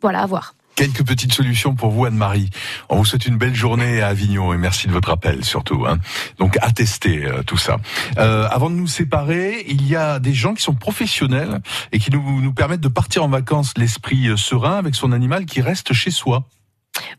Voilà, 0.00 0.20
à 0.20 0.26
voir. 0.26 0.54
Quelques 0.80 1.04
petites 1.04 1.34
solutions 1.34 1.74
pour 1.74 1.90
vous, 1.90 2.06
Anne-Marie. 2.06 2.48
On 2.88 2.96
vous 2.96 3.04
souhaite 3.04 3.26
une 3.26 3.36
belle 3.36 3.54
journée 3.54 4.00
à 4.00 4.08
Avignon 4.08 4.54
et 4.54 4.56
merci 4.56 4.86
de 4.86 4.92
votre 4.92 5.10
appel 5.10 5.44
surtout. 5.44 5.84
Hein. 5.86 5.98
Donc 6.38 6.56
à 6.62 6.68
euh, 7.06 7.42
tout 7.42 7.58
ça. 7.58 7.76
Euh, 8.16 8.48
avant 8.50 8.70
de 8.70 8.76
nous 8.76 8.86
séparer, 8.86 9.62
il 9.68 9.86
y 9.86 9.94
a 9.94 10.18
des 10.18 10.32
gens 10.32 10.54
qui 10.54 10.62
sont 10.62 10.74
professionnels 10.74 11.60
et 11.92 11.98
qui 11.98 12.10
nous, 12.10 12.40
nous 12.40 12.54
permettent 12.54 12.80
de 12.80 12.88
partir 12.88 13.22
en 13.24 13.28
vacances 13.28 13.74
l'esprit 13.76 14.28
euh, 14.28 14.38
serein 14.38 14.78
avec 14.78 14.94
son 14.94 15.12
animal 15.12 15.44
qui 15.44 15.60
reste 15.60 15.92
chez 15.92 16.10
soi. 16.10 16.46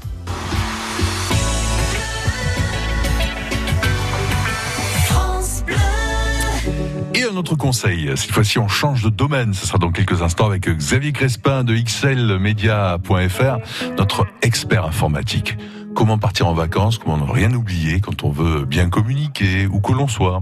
Autre 7.37 7.55
conseil, 7.55 8.11
cette 8.15 8.31
fois-ci 8.31 8.59
on 8.59 8.67
change 8.67 9.03
de 9.03 9.09
domaine, 9.09 9.53
ce 9.53 9.65
sera 9.65 9.77
dans 9.77 9.91
quelques 9.91 10.21
instants 10.21 10.47
avec 10.47 10.69
Xavier 10.69 11.11
Crespin 11.11 11.63
de 11.63 11.75
xlmedia.fr, 11.75 13.57
notre 13.97 14.27
expert 14.41 14.85
informatique. 14.85 15.57
Comment 15.95 16.17
partir 16.17 16.47
en 16.47 16.53
vacances, 16.53 16.97
comment 16.97 17.17
ne 17.17 17.31
rien 17.31 17.53
oublier 17.53 17.99
quand 17.99 18.23
on 18.23 18.29
veut 18.29 18.65
bien 18.65 18.89
communiquer, 18.89 19.67
où 19.67 19.79
que 19.79 19.93
l'on 19.93 20.07
soit. 20.07 20.41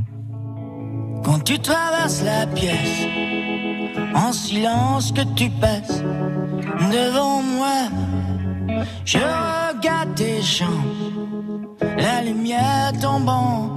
Quand 1.24 1.40
tu 1.44 1.60
traverses 1.60 2.24
la 2.24 2.48
pièce, 2.48 3.08
en 4.16 4.32
silence 4.32 5.12
que 5.12 5.22
tu 5.36 5.50
passes 5.50 6.04
devant 6.92 7.42
moi, 7.42 7.90
je 9.06 9.20
regarde 9.20 10.16
tes 10.16 10.42
jambes, 10.42 10.70
la 11.98 12.22
lumière 12.24 12.92
tombant 13.02 13.76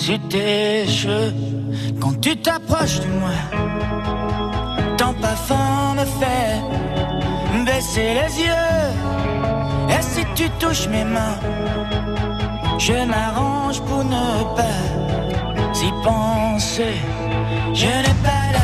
sur 0.00 0.18
tes 0.28 0.86
cheveux. 0.86 1.34
Quand 2.00 2.18
tu 2.20 2.34
t'approches 2.36 3.00
de 3.00 3.10
moi, 3.22 3.38
ton 4.96 5.12
parfum 5.20 5.94
me 5.98 6.04
fait 6.20 7.64
baisser 7.66 8.14
les 8.18 8.32
yeux. 8.44 8.80
Et 9.94 10.02
si 10.02 10.22
tu 10.34 10.48
touches 10.58 10.88
mes 10.88 11.04
mains, 11.04 11.38
je 12.78 12.94
m'arrange 13.12 13.80
pour 13.82 14.02
ne 14.04 14.56
pas 14.56 14.80
y 15.86 15.90
penser. 16.02 16.96
Je 17.74 17.86
n'ai 17.86 18.16
pas 18.24 18.44
d'amis 18.54 18.59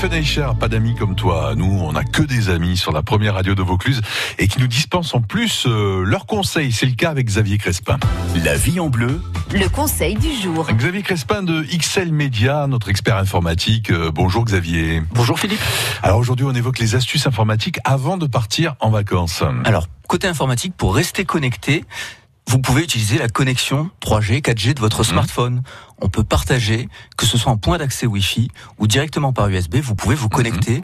Stéphane 0.00 0.18
Eicher, 0.18 0.48
pas 0.58 0.68
d'amis 0.68 0.94
comme 0.94 1.14
toi. 1.14 1.52
Nous, 1.54 1.66
on 1.66 1.92
n'a 1.92 2.04
que 2.04 2.22
des 2.22 2.48
amis 2.48 2.78
sur 2.78 2.90
la 2.90 3.02
première 3.02 3.34
radio 3.34 3.54
de 3.54 3.60
Vaucluse 3.60 4.00
et 4.38 4.48
qui 4.48 4.58
nous 4.58 4.66
dispensent 4.66 5.14
en 5.14 5.20
plus 5.20 5.66
euh, 5.66 6.04
leurs 6.06 6.24
conseils. 6.24 6.72
C'est 6.72 6.86
le 6.86 6.94
cas 6.94 7.10
avec 7.10 7.26
Xavier 7.26 7.58
Crespin. 7.58 7.98
La 8.42 8.56
vie 8.56 8.80
en 8.80 8.88
bleu. 8.88 9.20
Le 9.52 9.68
conseil 9.68 10.14
du 10.14 10.32
jour. 10.34 10.66
Xavier 10.72 11.02
Crespin 11.02 11.42
de 11.42 11.62
XL 11.64 12.12
Media, 12.12 12.66
notre 12.66 12.88
expert 12.88 13.18
informatique. 13.18 13.90
Euh, 13.90 14.10
bonjour 14.10 14.46
Xavier. 14.46 15.02
Bonjour 15.12 15.38
Philippe. 15.38 15.60
Alors 16.02 16.16
aujourd'hui, 16.16 16.46
on 16.46 16.54
évoque 16.54 16.78
les 16.78 16.94
astuces 16.94 17.26
informatiques 17.26 17.78
avant 17.84 18.16
de 18.16 18.26
partir 18.26 18.76
en 18.80 18.88
vacances. 18.88 19.42
Alors, 19.66 19.86
côté 20.08 20.28
informatique, 20.28 20.74
pour 20.78 20.94
rester 20.94 21.26
connecté, 21.26 21.84
vous 22.50 22.58
pouvez 22.58 22.82
utiliser 22.82 23.16
la 23.16 23.28
connexion 23.28 23.90
3G, 24.04 24.40
4G 24.42 24.74
de 24.74 24.80
votre 24.80 25.04
smartphone. 25.04 25.62
On 26.00 26.08
peut 26.08 26.24
partager, 26.24 26.88
que 27.16 27.24
ce 27.24 27.38
soit 27.38 27.52
en 27.52 27.56
point 27.56 27.78
d'accès 27.78 28.06
Wi-Fi 28.06 28.50
ou 28.78 28.88
directement 28.88 29.32
par 29.32 29.48
USB, 29.48 29.76
vous 29.76 29.94
pouvez 29.94 30.16
vous 30.16 30.28
connecter 30.28 30.82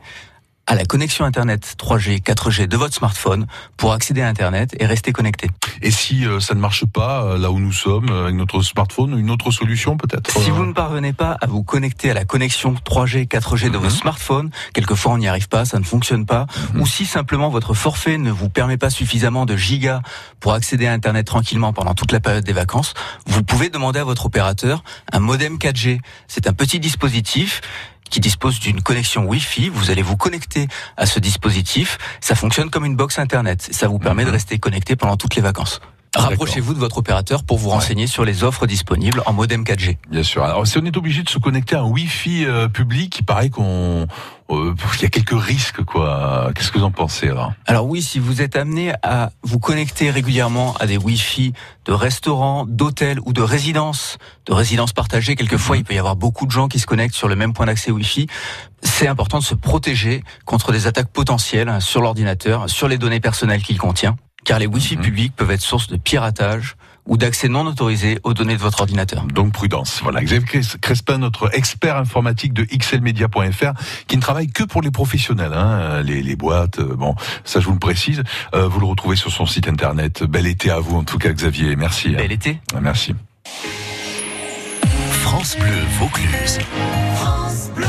à 0.66 0.74
la 0.74 0.84
connexion 0.84 1.24
Internet 1.24 1.76
3G, 1.78 2.20
4G 2.20 2.66
de 2.66 2.76
votre 2.76 2.94
smartphone 2.94 3.46
pour 3.76 3.92
accéder 3.92 4.22
à 4.22 4.28
Internet 4.28 4.74
et 4.80 4.86
rester 4.86 5.12
connecté. 5.12 5.48
Et 5.80 5.92
si 5.92 6.26
euh, 6.26 6.40
ça 6.40 6.54
ne 6.54 6.60
marche 6.60 6.84
pas 6.86 7.22
euh, 7.22 7.38
là 7.38 7.52
où 7.52 7.60
nous 7.60 7.72
sommes 7.72 8.08
euh, 8.10 8.24
avec 8.24 8.34
notre 8.34 8.60
smartphone, 8.62 9.16
une 9.16 9.30
autre 9.30 9.52
solution 9.52 9.96
peut-être 9.96 10.30
Si 10.40 10.50
vous 10.50 10.66
ne 10.66 10.72
parvenez 10.72 11.12
pas 11.12 11.36
à 11.40 11.46
vous 11.46 11.62
connecter 11.62 12.10
à 12.10 12.14
la 12.14 12.24
connexion 12.24 12.74
3G, 12.74 13.28
4G 13.28 13.70
de 13.70 13.78
votre 13.78 13.94
smartphone, 13.94 14.50
quelquefois 14.74 15.12
on 15.12 15.18
n'y 15.18 15.28
arrive 15.28 15.48
pas, 15.48 15.64
ça 15.64 15.78
ne 15.78 15.84
fonctionne 15.84 16.26
pas, 16.26 16.46
ou 16.74 16.86
si 16.86 17.06
simplement 17.06 17.48
votre 17.48 17.74
forfait 17.74 18.18
ne 18.18 18.32
vous 18.32 18.48
permet 18.48 18.76
pas 18.76 18.90
suffisamment 18.90 19.46
de 19.46 19.56
gigas 19.56 20.00
pour 20.40 20.52
accéder 20.52 20.88
à 20.88 20.92
Internet 20.92 21.26
tranquillement 21.26 21.72
pendant 21.72 21.94
toute 21.94 22.10
la 22.10 22.18
période 22.20 22.44
des 22.44 22.52
vacances, 22.52 22.94
vous 23.26 23.44
pouvez 23.44 23.70
demander 23.70 24.00
à 24.00 24.04
votre 24.04 24.26
opérateur 24.26 24.82
un 25.12 25.20
modem 25.20 25.58
4G. 25.58 26.00
C'est 26.26 26.48
un 26.48 26.52
petit 26.52 26.80
dispositif 26.80 27.60
qui 28.08 28.20
dispose 28.20 28.60
d'une 28.60 28.82
connexion 28.82 29.24
Wi-Fi. 29.24 29.68
Vous 29.68 29.90
allez 29.90 30.02
vous 30.02 30.16
connecter 30.16 30.68
à 30.96 31.06
ce 31.06 31.20
dispositif. 31.20 31.98
Ça 32.20 32.34
fonctionne 32.34 32.70
comme 32.70 32.84
une 32.84 32.96
box 32.96 33.18
Internet. 33.18 33.68
Ça 33.72 33.88
vous 33.88 33.98
permet 33.98 34.24
de 34.24 34.30
rester 34.30 34.58
connecté 34.58 34.96
pendant 34.96 35.16
toutes 35.16 35.34
les 35.34 35.42
vacances. 35.42 35.80
Rapprochez-vous 36.16 36.74
de 36.74 36.78
votre 36.78 36.98
opérateur 36.98 37.44
pour 37.44 37.58
vous 37.58 37.70
renseigner 37.70 38.06
sur 38.06 38.24
les 38.24 38.42
offres 38.42 38.66
disponibles 38.66 39.22
en 39.26 39.32
modem 39.32 39.62
4G. 39.62 39.98
Bien 40.10 40.22
sûr. 40.22 40.42
Alors 40.44 40.66
si 40.66 40.78
on 40.78 40.84
est 40.84 40.96
obligé 40.96 41.22
de 41.22 41.28
se 41.28 41.38
connecter 41.38 41.76
à 41.76 41.80
un 41.80 41.84
Wi-Fi 41.84 42.46
euh, 42.46 42.68
public, 42.68 43.18
il 43.20 43.24
paraît 43.24 43.50
qu'on 43.50 44.06
euh, 44.50 44.74
il 44.94 45.02
y 45.02 45.04
a 45.04 45.08
quelques 45.08 45.38
risques 45.38 45.82
quoi. 45.84 46.50
Qu'est-ce 46.54 46.70
que 46.70 46.78
vous 46.78 46.84
en 46.84 46.90
pensez 46.90 47.28
alors 47.28 47.52
Alors 47.66 47.86
oui, 47.86 48.00
si 48.00 48.18
vous 48.18 48.42
êtes 48.42 48.56
amené 48.56 48.92
à 49.02 49.30
vous 49.42 49.58
connecter 49.58 50.10
régulièrement 50.10 50.74
à 50.78 50.86
des 50.86 50.96
Wi-Fi 50.96 51.52
de 51.84 51.92
restaurants, 51.92 52.64
d'hôtels 52.66 53.18
ou 53.24 53.32
de 53.32 53.42
résidences, 53.42 54.18
de 54.46 54.52
résidences 54.52 54.92
partagées, 54.92 55.34
quelquefois 55.34 55.76
il 55.76 55.84
peut 55.84 55.94
y 55.94 55.98
avoir 55.98 56.16
beaucoup 56.16 56.46
de 56.46 56.50
gens 56.50 56.68
qui 56.68 56.78
se 56.78 56.86
connectent 56.86 57.14
sur 57.14 57.28
le 57.28 57.36
même 57.36 57.52
point 57.52 57.66
d'accès 57.66 57.90
Wi-Fi. 57.90 58.26
C'est 58.82 59.08
important 59.08 59.38
de 59.38 59.44
se 59.44 59.54
protéger 59.54 60.22
contre 60.44 60.72
des 60.72 60.86
attaques 60.86 61.10
potentielles 61.10 61.78
sur 61.80 62.00
l'ordinateur, 62.00 62.70
sur 62.70 62.88
les 62.88 62.98
données 62.98 63.20
personnelles 63.20 63.62
qu'il 63.62 63.78
contient, 63.78 64.16
car 64.46 64.58
les 64.58 64.66
Wi-Fi 64.66 64.96
publics 64.96 65.36
peuvent 65.36 65.50
être 65.50 65.60
source 65.60 65.88
de 65.88 65.96
piratage 65.96 66.76
ou 67.04 67.16
d'accès 67.16 67.48
non 67.48 67.66
autorisé 67.66 68.18
aux 68.24 68.34
données 68.34 68.54
de 68.56 68.60
votre 68.60 68.80
ordinateur. 68.80 69.24
Donc 69.26 69.52
prudence. 69.52 70.00
Voilà, 70.02 70.22
Xavier 70.24 70.46
Cres- 70.46 70.78
Crespin, 70.80 71.18
notre 71.18 71.54
expert 71.54 71.96
informatique 71.96 72.52
de 72.52 72.64
xlmedia.fr, 72.64 73.72
qui 74.08 74.16
ne 74.16 74.20
travaille 74.22 74.48
que 74.48 74.64
pour 74.64 74.82
les 74.82 74.90
professionnels, 74.90 75.52
hein, 75.52 76.02
les, 76.02 76.20
les 76.22 76.34
boîtes. 76.34 76.80
euh, 76.80 76.96
Bon, 76.96 77.14
ça 77.44 77.60
je 77.60 77.66
vous 77.66 77.74
le 77.74 77.78
précise. 77.78 78.22
Euh, 78.54 78.66
vous 78.66 78.80
le 78.80 78.86
retrouvez 78.86 79.14
sur 79.16 79.30
son 79.30 79.46
site 79.46 79.68
internet. 79.68 80.24
Bel 80.24 80.46
été 80.48 80.70
à 80.70 80.80
vous 80.80 80.96
en 80.96 81.04
tout 81.04 81.18
cas, 81.18 81.30
Xavier. 81.32 81.76
Merci. 81.76 82.10
Bel 82.10 82.32
été. 82.32 82.58
Merci. 82.80 83.14
France 85.22 85.56
Bleu 85.58 85.70
Vaucluse. 86.00 86.58
France 87.16 87.70
Bleu. 87.74 87.86